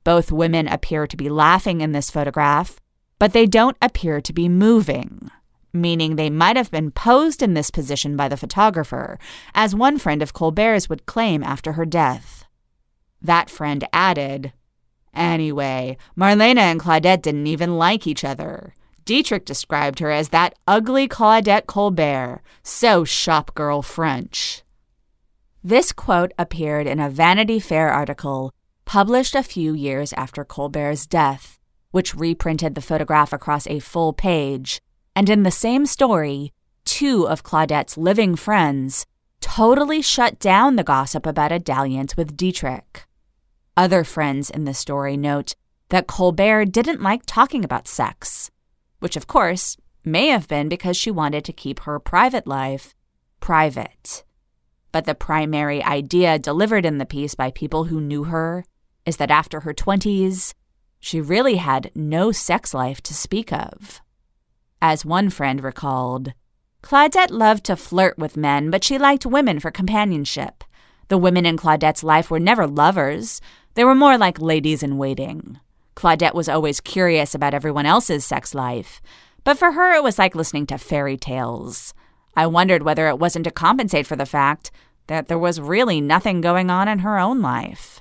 Both 0.05 0.31
women 0.31 0.69
appear 0.69 1.07
to 1.07 1.17
be 1.17 1.31
laughing 1.31 1.81
in 1.81 1.93
this 1.93 2.11
photograph, 2.11 2.79
but 3.19 3.33
they 3.33 3.47
don't 3.47 3.79
appear 3.81 4.21
to 4.21 4.35
be 4.35 4.51
moving, 4.51 5.31
meaning 5.73 6.17
they 6.17 6.29
might 6.29 6.57
have 6.57 6.71
been 6.71 6.91
posed 6.91 7.43
in 7.43 7.55
this 7.55 7.71
position 7.71 8.19
by 8.19 8.29
the 8.29 8.37
photographer, 8.37 9.19
as 9.55 9.75
one 9.75 9.97
friend 9.97 10.21
of 10.21 10.35
Colbert's 10.35 10.91
would 10.91 11.07
claim 11.07 11.43
after 11.43 11.73
her 11.73 11.87
death. 11.87 12.45
That 13.23 13.49
friend 13.49 13.89
added, 13.95 14.53
Anyway, 15.15 15.97
Marlene 16.19 16.59
and 16.59 16.81
Claudette 16.81 17.23
didn't 17.23 17.47
even 17.47 17.79
like 17.79 18.07
each 18.07 18.25
other. 18.25 18.75
Dietrich 19.05 19.45
described 19.45 19.99
her 19.99 20.11
as 20.11 20.29
that 20.31 20.55
ugly 20.67 21.09
Claudette 21.09 21.67
Colbert, 21.67 22.43
so 22.63 23.05
shop 23.05 23.55
girl 23.55 23.83
French. 23.83 24.63
This 25.63 25.93
quote 25.93 26.33
appeared 26.39 26.87
in 26.87 27.01
a 27.01 27.11
Vanity 27.11 27.61
Fair 27.61 27.91
article 27.91 28.53
published 28.87 29.35
a 29.35 29.43
few 29.43 29.75
years 29.75 30.13
after 30.15 30.45
Colbert's 30.45 31.07
death, 31.07 31.59
which 31.91 32.15
reprinted 32.15 32.75
the 32.75 32.81
photograph 32.81 33.33
across 33.33 33.67
a 33.67 33.79
full 33.79 34.13
page. 34.13 34.81
And 35.15 35.29
in 35.29 35.43
the 35.43 35.51
same 35.51 35.87
story, 35.87 36.53
two 36.85 37.29
of 37.29 37.43
Claudette's 37.43 37.97
living 37.97 38.37
friends 38.37 39.07
totally 39.41 40.03
shut 40.03 40.39
down 40.39 40.77
the 40.77 40.85
gossip 40.85 41.27
about 41.27 41.53
a 41.53 41.59
dalliance 41.59 42.17
with 42.17 42.37
Dietrich. 42.37 43.05
Other 43.77 44.03
friends 44.03 44.51
in 44.51 44.65
the 44.65 44.75
story 44.75 45.17
note 45.17 45.55
that 45.91 46.07
Colbert 46.07 46.67
didn't 46.67 47.03
like 47.03 47.23
talking 47.27 47.65
about 47.65 47.87
sex, 47.87 48.51
which 49.01 49.17
of 49.17 49.27
course 49.27 49.77
may 50.05 50.29
have 50.29 50.49
been 50.49 50.69
because 50.69 50.97
she 50.97 51.11
wanted 51.11 51.45
to 51.45 51.53
keep 51.53 51.81
her 51.81 51.99
private 51.99 52.47
life 52.47 52.95
private. 53.41 54.23
But 54.93 55.07
the 55.07 55.15
primary 55.15 55.83
idea 55.83 56.39
delivered 56.39 56.87
in 56.87 56.99
the 56.99 57.07
piece 57.07 57.35
by 57.35 57.51
people 57.51 57.85
who 57.85 58.01
knew 58.01 58.25
her 58.25 58.65
is 59.07 59.17
that 59.17 59.31
after 59.31 59.61
her 59.61 59.75
20s, 59.75 60.55
she 61.01 61.21
really 61.21 61.57
had 61.57 61.91
no 61.95 62.33
sex 62.33 62.75
life 62.75 63.01
to 63.03 63.15
speak 63.15 63.53
of. 63.53 64.01
As 64.83 65.05
one 65.05 65.31
friend 65.31 65.63
recalled, 65.63 66.33
Claudette 66.83 67.31
loved 67.31 67.65
to 67.65 67.77
flirt 67.77 68.19
with 68.19 68.37
men, 68.37 68.71
but 68.71 68.85
she 68.85 68.99
liked 68.99 69.27
women 69.27 69.61
for 69.61 69.71
companionship. 69.71 70.65
The 71.09 71.19
women 71.19 71.45
in 71.45 71.57
Claudette's 71.57 72.05
life 72.05 72.31
were 72.31 72.41
never 72.41 72.67
lovers, 72.67 73.41
they 73.75 73.85
were 73.85 73.95
more 73.95 74.19
like 74.19 74.41
ladies 74.41 74.83
in 74.83 74.99
waiting. 74.99 75.59
Claudette 75.97 76.35
was 76.35 76.49
always 76.49 76.81
curious 76.81 77.35
about 77.35 77.55
everyone 77.55 77.87
else's 77.87 78.25
sex 78.25 78.55
life, 78.55 79.01
but 79.45 79.59
for 79.59 79.73
her 79.73 79.95
it 79.95 80.03
was 80.03 80.19
like 80.19 80.35
listening 80.35 80.67
to 80.67 80.79
fairy 80.79 81.17
tales. 81.17 81.95
I 82.37 82.47
wondered 82.47 82.83
whether 82.83 83.09
it 83.09 83.19
wasn't 83.19 83.45
to 83.45 83.51
compensate 83.51 84.07
for 84.07 84.17
the 84.17 84.27
fact 84.27 84.71
that 85.09 85.29
there 85.29 85.39
was 85.39 85.61
really 85.61 86.01
nothing 86.01 86.41
going 86.41 86.71
on 86.71 86.89
in 86.89 87.01
her 87.01 87.19
own 87.19 87.43
life. 87.43 88.01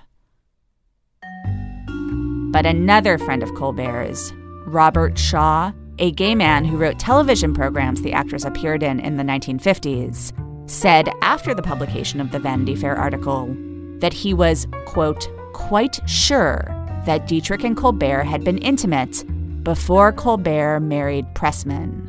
But 2.52 2.66
another 2.66 3.18
friend 3.18 3.44
of 3.44 3.54
Colbert's, 3.56 4.32
Robert 4.66 5.18
Shaw, 5.18 5.72
a 5.98 6.12
gay 6.12 6.36
man 6.36 6.66
who 6.66 6.78
wrote 6.78 7.00
television 7.00 7.54
programs 7.54 8.02
the 8.02 8.14
actress 8.14 8.46
appeared 8.46 8.84
in 8.84 9.00
in 9.00 9.18
the 9.18 9.24
1950s, 9.24 10.32
said 10.70 11.10
after 11.22 11.54
the 11.54 11.62
publication 11.62 12.22
of 12.22 12.32
the 12.32 12.40
Vanity 12.40 12.76
Fair 12.76 12.96
article 12.96 13.48
that 14.00 14.14
he 14.14 14.34
was, 14.34 14.68
quote, 14.86 15.28
quite 15.54 16.00
sure 16.08 16.79
that 17.10 17.26
Dietrich 17.26 17.64
and 17.64 17.76
Colbert 17.76 18.24
had 18.24 18.44
been 18.44 18.60
intimate 18.60 19.26
before 19.64 20.12
Colbert 20.12 20.82
married 20.82 21.26
Pressman. 21.34 22.08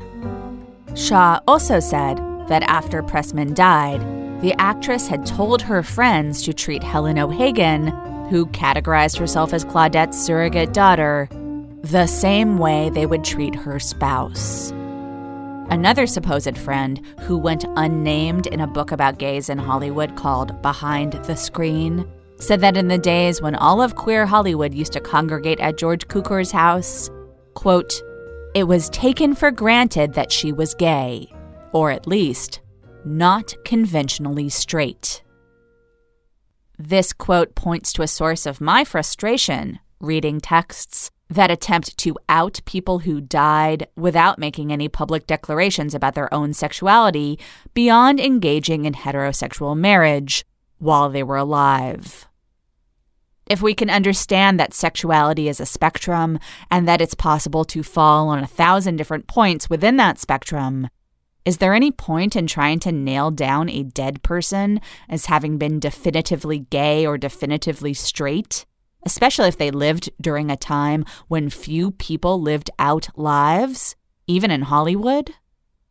Shaw 0.94 1.40
also 1.48 1.80
said 1.80 2.18
that 2.48 2.62
after 2.64 3.02
Pressman 3.02 3.54
died, 3.54 4.02
the 4.42 4.52
actress 4.60 5.08
had 5.08 5.24
told 5.24 5.62
her 5.62 5.82
friends 5.82 6.42
to 6.42 6.52
treat 6.52 6.82
Helen 6.82 7.18
O'Hagan, 7.18 7.86
who 8.28 8.44
categorized 8.48 9.18
herself 9.18 9.54
as 9.54 9.64
Claudette's 9.64 10.20
surrogate 10.20 10.74
daughter, 10.74 11.30
the 11.80 12.06
same 12.06 12.58
way 12.58 12.90
they 12.90 13.06
would 13.06 13.24
treat 13.24 13.54
her 13.54 13.80
spouse. 13.80 14.70
Another 15.70 16.06
supposed 16.06 16.58
friend, 16.58 17.00
who 17.20 17.38
went 17.38 17.64
unnamed 17.76 18.48
in 18.48 18.60
a 18.60 18.66
book 18.66 18.92
about 18.92 19.16
gays 19.16 19.48
in 19.48 19.56
Hollywood 19.56 20.14
called 20.16 20.60
Behind 20.60 21.14
the 21.24 21.36
Screen, 21.36 22.06
said 22.40 22.60
that 22.62 22.76
in 22.76 22.88
the 22.88 22.98
days 22.98 23.40
when 23.40 23.54
all 23.54 23.80
of 23.80 23.94
queer 23.94 24.26
Hollywood 24.26 24.74
used 24.74 24.92
to 24.94 25.00
congregate 25.00 25.60
at 25.60 25.78
George 25.78 26.08
Cukor's 26.08 26.50
house, 26.50 27.10
quote, 27.54 28.02
it 28.54 28.64
was 28.64 28.88
taken 28.90 29.34
for 29.34 29.50
granted 29.50 30.14
that 30.14 30.32
she 30.32 30.50
was 30.50 30.74
gay, 30.74 31.32
or 31.72 31.90
at 31.92 32.06
least 32.08 32.60
not 33.04 33.54
conventionally 33.64 34.48
straight. 34.48 35.22
This 36.78 37.12
quote 37.12 37.54
points 37.54 37.92
to 37.92 38.02
a 38.02 38.08
source 38.08 38.46
of 38.46 38.60
my 38.60 38.84
frustration 38.84 39.78
reading 40.00 40.40
texts 40.40 41.10
that 41.28 41.50
attempt 41.50 41.96
to 41.98 42.16
out 42.28 42.60
people 42.64 43.00
who 43.00 43.20
died 43.20 43.86
without 43.96 44.38
making 44.38 44.72
any 44.72 44.88
public 44.88 45.26
declarations 45.26 45.94
about 45.94 46.14
their 46.14 46.32
own 46.34 46.54
sexuality 46.54 47.38
beyond 47.74 48.18
engaging 48.18 48.86
in 48.86 48.94
heterosexual 48.94 49.76
marriage 49.76 50.44
while 50.78 51.10
they 51.10 51.22
were 51.22 51.36
alive. 51.36 52.26
If 53.50 53.60
we 53.60 53.74
can 53.74 53.90
understand 53.90 54.58
that 54.58 54.72
sexuality 54.72 55.48
is 55.48 55.60
a 55.60 55.66
spectrum 55.66 56.38
and 56.70 56.88
that 56.88 57.02
it's 57.02 57.14
possible 57.14 57.64
to 57.66 57.82
fall 57.82 58.28
on 58.28 58.38
a 58.38 58.46
thousand 58.46 58.96
different 58.96 59.26
points 59.26 59.68
within 59.68 59.96
that 59.96 60.18
spectrum, 60.18 60.88
is 61.44 61.58
there 61.58 61.74
any 61.74 61.90
point 61.90 62.36
in 62.36 62.46
trying 62.46 62.78
to 62.80 62.92
nail 62.92 63.30
down 63.30 63.68
a 63.68 63.82
dead 63.82 64.22
person 64.22 64.80
as 65.08 65.26
having 65.26 65.58
been 65.58 65.80
definitively 65.80 66.60
gay 66.60 67.04
or 67.04 67.18
definitively 67.18 67.92
straight? 67.92 68.64
especially 69.02 69.48
if 69.48 69.58
they 69.58 69.70
lived 69.70 70.10
during 70.20 70.50
a 70.50 70.56
time 70.56 71.04
when 71.28 71.48
few 71.48 71.92
people 71.92 72.40
lived 72.40 72.70
out 72.78 73.08
lives, 73.16 73.96
even 74.26 74.50
in 74.50 74.62
Hollywood. 74.62 75.32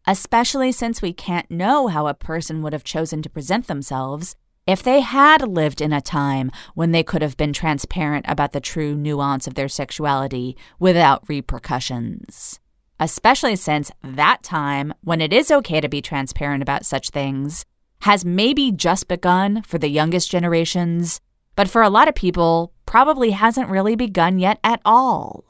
Especially 0.05 0.71
since 0.71 1.01
we 1.01 1.13
can't 1.13 1.49
know 1.51 1.87
how 1.87 2.07
a 2.07 2.13
person 2.13 2.61
would 2.61 2.73
have 2.73 2.83
chosen 2.83 3.21
to 3.21 3.29
present 3.29 3.67
themselves 3.67 4.35
if 4.69 4.83
they 4.83 4.99
had 4.99 5.47
lived 5.47 5.81
in 5.81 5.91
a 5.91 6.01
time 6.01 6.51
when 6.75 6.91
they 6.91 7.03
could 7.03 7.21
have 7.21 7.35
been 7.35 7.53
transparent 7.53 8.25
about 8.27 8.53
the 8.53 8.61
true 8.61 8.95
nuance 8.95 9.47
of 9.47 9.55
their 9.55 9.67
sexuality 9.67 10.55
without 10.79 11.27
repercussions. 11.27 12.59
Especially 12.99 13.55
since 13.55 13.91
that 14.03 14.43
time, 14.43 14.93
when 15.01 15.21
it 15.21 15.33
is 15.33 15.51
okay 15.51 15.81
to 15.81 15.89
be 15.89 16.01
transparent 16.01 16.61
about 16.61 16.85
such 16.85 17.09
things, 17.09 17.65
has 18.01 18.23
maybe 18.23 18.71
just 18.71 19.07
begun 19.07 19.61
for 19.63 19.77
the 19.77 19.89
youngest 19.89 20.29
generations 20.29 21.19
but 21.59 21.69
for 21.69 21.81
a 21.81 21.89
lot 21.89 22.07
of 22.07 22.15
people, 22.15 22.71
probably 22.85 23.31
hasn't 23.31 23.69
really 23.69 23.97
begun 23.97 24.39
yet 24.39 24.59
at 24.63 24.79
all. 24.85 25.43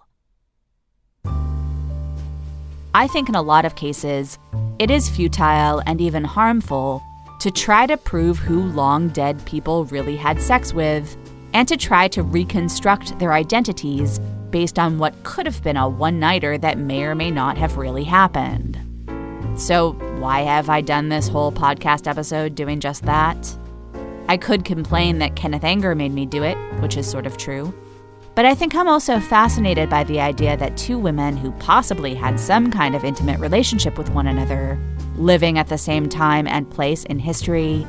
I 2.95 3.05
think 3.05 3.29
in 3.29 3.35
a 3.35 3.43
lot 3.43 3.63
of 3.63 3.75
cases, 3.75 4.39
it 4.79 4.89
is 4.89 5.07
futile 5.07 5.83
and 5.85 6.01
even 6.01 6.23
harmful 6.23 7.03
to 7.39 7.51
try 7.51 7.85
to 7.85 7.97
prove 7.97 8.37
who 8.37 8.63
long 8.63 9.09
dead 9.09 9.43
people 9.45 9.85
really 9.85 10.15
had 10.15 10.41
sex 10.41 10.73
with, 10.73 11.17
and 11.53 11.67
to 11.67 11.77
try 11.77 12.07
to 12.09 12.21
reconstruct 12.21 13.17
their 13.19 13.33
identities 13.33 14.19
based 14.49 14.77
on 14.77 14.97
what 14.97 15.23
could 15.23 15.45
have 15.45 15.63
been 15.63 15.77
a 15.77 15.87
one 15.87 16.19
nighter 16.19 16.57
that 16.57 16.77
may 16.77 17.03
or 17.03 17.15
may 17.15 17.31
not 17.31 17.57
have 17.57 17.77
really 17.77 18.03
happened. 18.03 18.77
So, 19.55 19.93
why 20.19 20.41
have 20.41 20.69
I 20.69 20.81
done 20.81 21.09
this 21.09 21.27
whole 21.27 21.51
podcast 21.51 22.07
episode 22.07 22.55
doing 22.55 22.79
just 22.79 23.03
that? 23.03 23.57
I 24.27 24.37
could 24.37 24.63
complain 24.63 25.19
that 25.19 25.35
Kenneth 25.35 25.63
Anger 25.63 25.95
made 25.95 26.13
me 26.13 26.25
do 26.25 26.43
it, 26.43 26.57
which 26.81 26.97
is 26.97 27.09
sort 27.09 27.25
of 27.25 27.37
true. 27.37 27.73
But 28.35 28.45
I 28.45 28.53
think 28.53 28.75
I'm 28.75 28.87
also 28.87 29.19
fascinated 29.19 29.89
by 29.89 30.03
the 30.03 30.19
idea 30.21 30.55
that 30.55 30.77
two 30.77 30.97
women 30.97 31.35
who 31.35 31.51
possibly 31.53 32.13
had 32.13 32.39
some 32.39 32.71
kind 32.71 32.95
of 32.95 33.03
intimate 33.03 33.39
relationship 33.39 33.97
with 33.97 34.09
one 34.11 34.27
another, 34.27 34.79
living 35.19 35.57
at 35.57 35.67
the 35.67 35.77
same 35.77 36.09
time 36.09 36.47
and 36.47 36.69
place 36.69 37.03
in 37.03 37.19
history, 37.19 37.85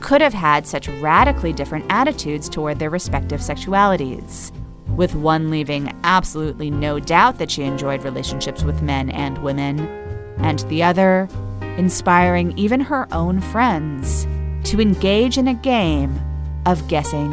could 0.00 0.20
have 0.20 0.34
had 0.34 0.66
such 0.66 0.88
radically 0.88 1.52
different 1.52 1.86
attitudes 1.88 2.48
toward 2.48 2.78
their 2.78 2.90
respective 2.90 3.40
sexualities, 3.40 4.52
with 4.94 5.14
one 5.14 5.50
leaving 5.50 5.92
absolutely 6.04 6.70
no 6.70 7.00
doubt 7.00 7.38
that 7.38 7.50
she 7.50 7.62
enjoyed 7.62 8.02
relationships 8.02 8.62
with 8.62 8.82
men 8.82 9.10
and 9.10 9.38
women, 9.38 9.80
and 10.38 10.60
the 10.68 10.82
other 10.82 11.28
inspiring 11.78 12.56
even 12.58 12.80
her 12.80 13.08
own 13.12 13.40
friends 13.40 14.26
to 14.64 14.80
engage 14.80 15.38
in 15.38 15.48
a 15.48 15.54
game 15.54 16.20
of 16.66 16.86
guessing 16.88 17.32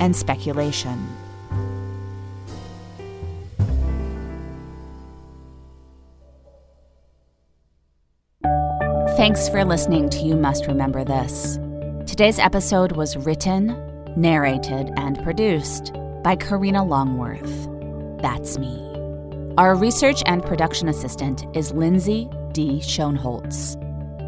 and 0.00 0.16
speculation. 0.16 1.09
Thanks 9.20 9.50
for 9.50 9.66
listening 9.66 10.08
to 10.08 10.20
You 10.20 10.34
Must 10.34 10.66
Remember 10.66 11.04
This. 11.04 11.58
Today's 12.06 12.38
episode 12.38 12.92
was 12.92 13.18
written, 13.18 13.76
narrated, 14.16 14.90
and 14.96 15.22
produced 15.22 15.92
by 16.24 16.36
Karina 16.36 16.82
Longworth. 16.82 17.68
That's 18.22 18.56
me. 18.56 18.74
Our 19.58 19.74
research 19.74 20.22
and 20.24 20.42
production 20.42 20.88
assistant 20.88 21.44
is 21.54 21.70
Lindsay 21.72 22.30
D. 22.52 22.78
Schoenholtz. 22.78 23.76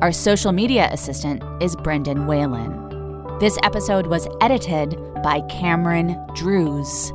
Our 0.03 0.13
social 0.13 0.53
media 0.53 0.91
assistant 0.93 1.43
is 1.63 1.75
Brendan 1.77 2.27
Whalen. 2.27 3.39
This 3.39 3.57
episode 3.63 4.09
was 4.09 4.29
edited 4.43 4.95
by 5.23 5.41
Cameron 5.49 6.23
Drews, 6.35 7.11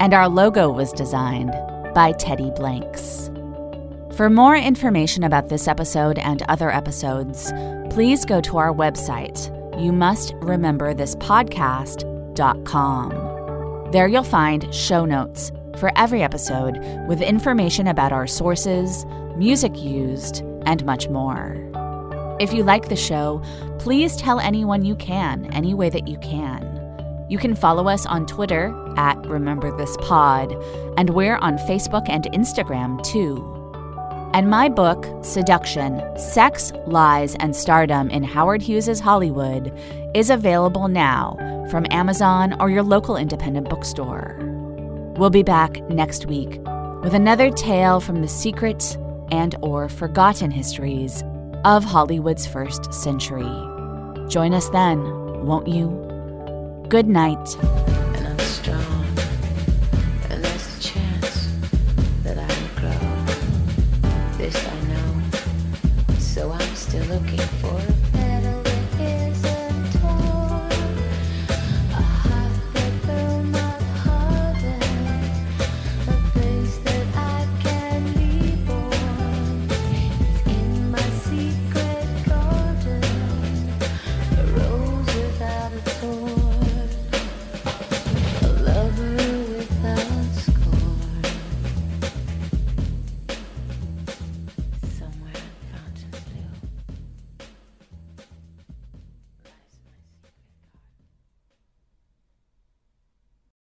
and 0.00 0.12
our 0.12 0.28
logo 0.28 0.70
was 0.70 0.92
designed 0.92 1.52
by 1.94 2.12
Teddy 2.12 2.50
Blanks. 2.50 3.30
For 4.16 4.28
more 4.28 4.54
information 4.54 5.24
about 5.24 5.48
this 5.48 5.66
episode 5.66 6.18
and 6.18 6.42
other 6.42 6.70
episodes, 6.70 7.50
please 7.88 8.26
go 8.26 8.42
to 8.42 8.58
our 8.58 8.70
website, 8.70 9.48
you 9.82 9.90
must 9.90 10.34
remember 10.34 10.92
this 10.92 11.16
podcast.com. 11.16 12.00
There 13.90 14.06
you'll 14.08 14.22
find 14.22 14.72
show 14.74 15.06
notes 15.06 15.50
for 15.78 15.90
every 15.96 16.22
episode 16.22 16.76
with 17.08 17.22
information 17.22 17.86
about 17.86 18.12
our 18.12 18.26
sources, 18.26 19.06
music 19.38 19.82
used, 19.82 20.42
and 20.66 20.84
much 20.84 21.08
more. 21.08 21.56
If 22.38 22.52
you 22.52 22.64
like 22.64 22.90
the 22.90 22.96
show, 22.96 23.42
please 23.78 24.14
tell 24.16 24.40
anyone 24.40 24.84
you 24.84 24.94
can, 24.94 25.46
any 25.54 25.72
way 25.72 25.88
that 25.88 26.06
you 26.06 26.18
can. 26.18 26.68
You 27.30 27.38
can 27.38 27.54
follow 27.54 27.88
us 27.88 28.04
on 28.04 28.26
Twitter 28.26 28.74
at 28.98 29.16
Remember 29.26 29.74
This 29.78 29.96
Pod, 30.02 30.52
and 30.98 31.08
we're 31.10 31.36
on 31.36 31.56
Facebook 31.60 32.10
and 32.10 32.24
Instagram 32.24 33.02
too. 33.02 33.51
And 34.34 34.48
my 34.48 34.70
book, 34.70 35.06
Seduction 35.22 36.00
Sex, 36.16 36.72
Lies, 36.86 37.34
and 37.34 37.54
Stardom 37.54 38.08
in 38.08 38.24
Howard 38.24 38.62
Hughes's 38.62 38.98
Hollywood, 38.98 39.70
is 40.14 40.30
available 40.30 40.88
now 40.88 41.36
from 41.70 41.86
Amazon 41.90 42.58
or 42.58 42.70
your 42.70 42.82
local 42.82 43.16
independent 43.16 43.68
bookstore. 43.68 44.38
We'll 45.18 45.28
be 45.28 45.42
back 45.42 45.78
next 45.90 46.24
week 46.26 46.60
with 47.02 47.12
another 47.12 47.50
tale 47.50 48.00
from 48.00 48.22
the 48.22 48.28
secret 48.28 48.96
and 49.30 49.54
or 49.60 49.90
forgotten 49.90 50.50
histories 50.50 51.22
of 51.66 51.84
Hollywood's 51.84 52.46
first 52.46 52.92
century. 52.92 53.52
Join 54.28 54.54
us 54.54 54.70
then, 54.70 55.02
won't 55.44 55.68
you? 55.68 55.88
Good 56.88 57.06
night. 57.06 57.56
Looking 67.22 67.46
for 67.60 67.81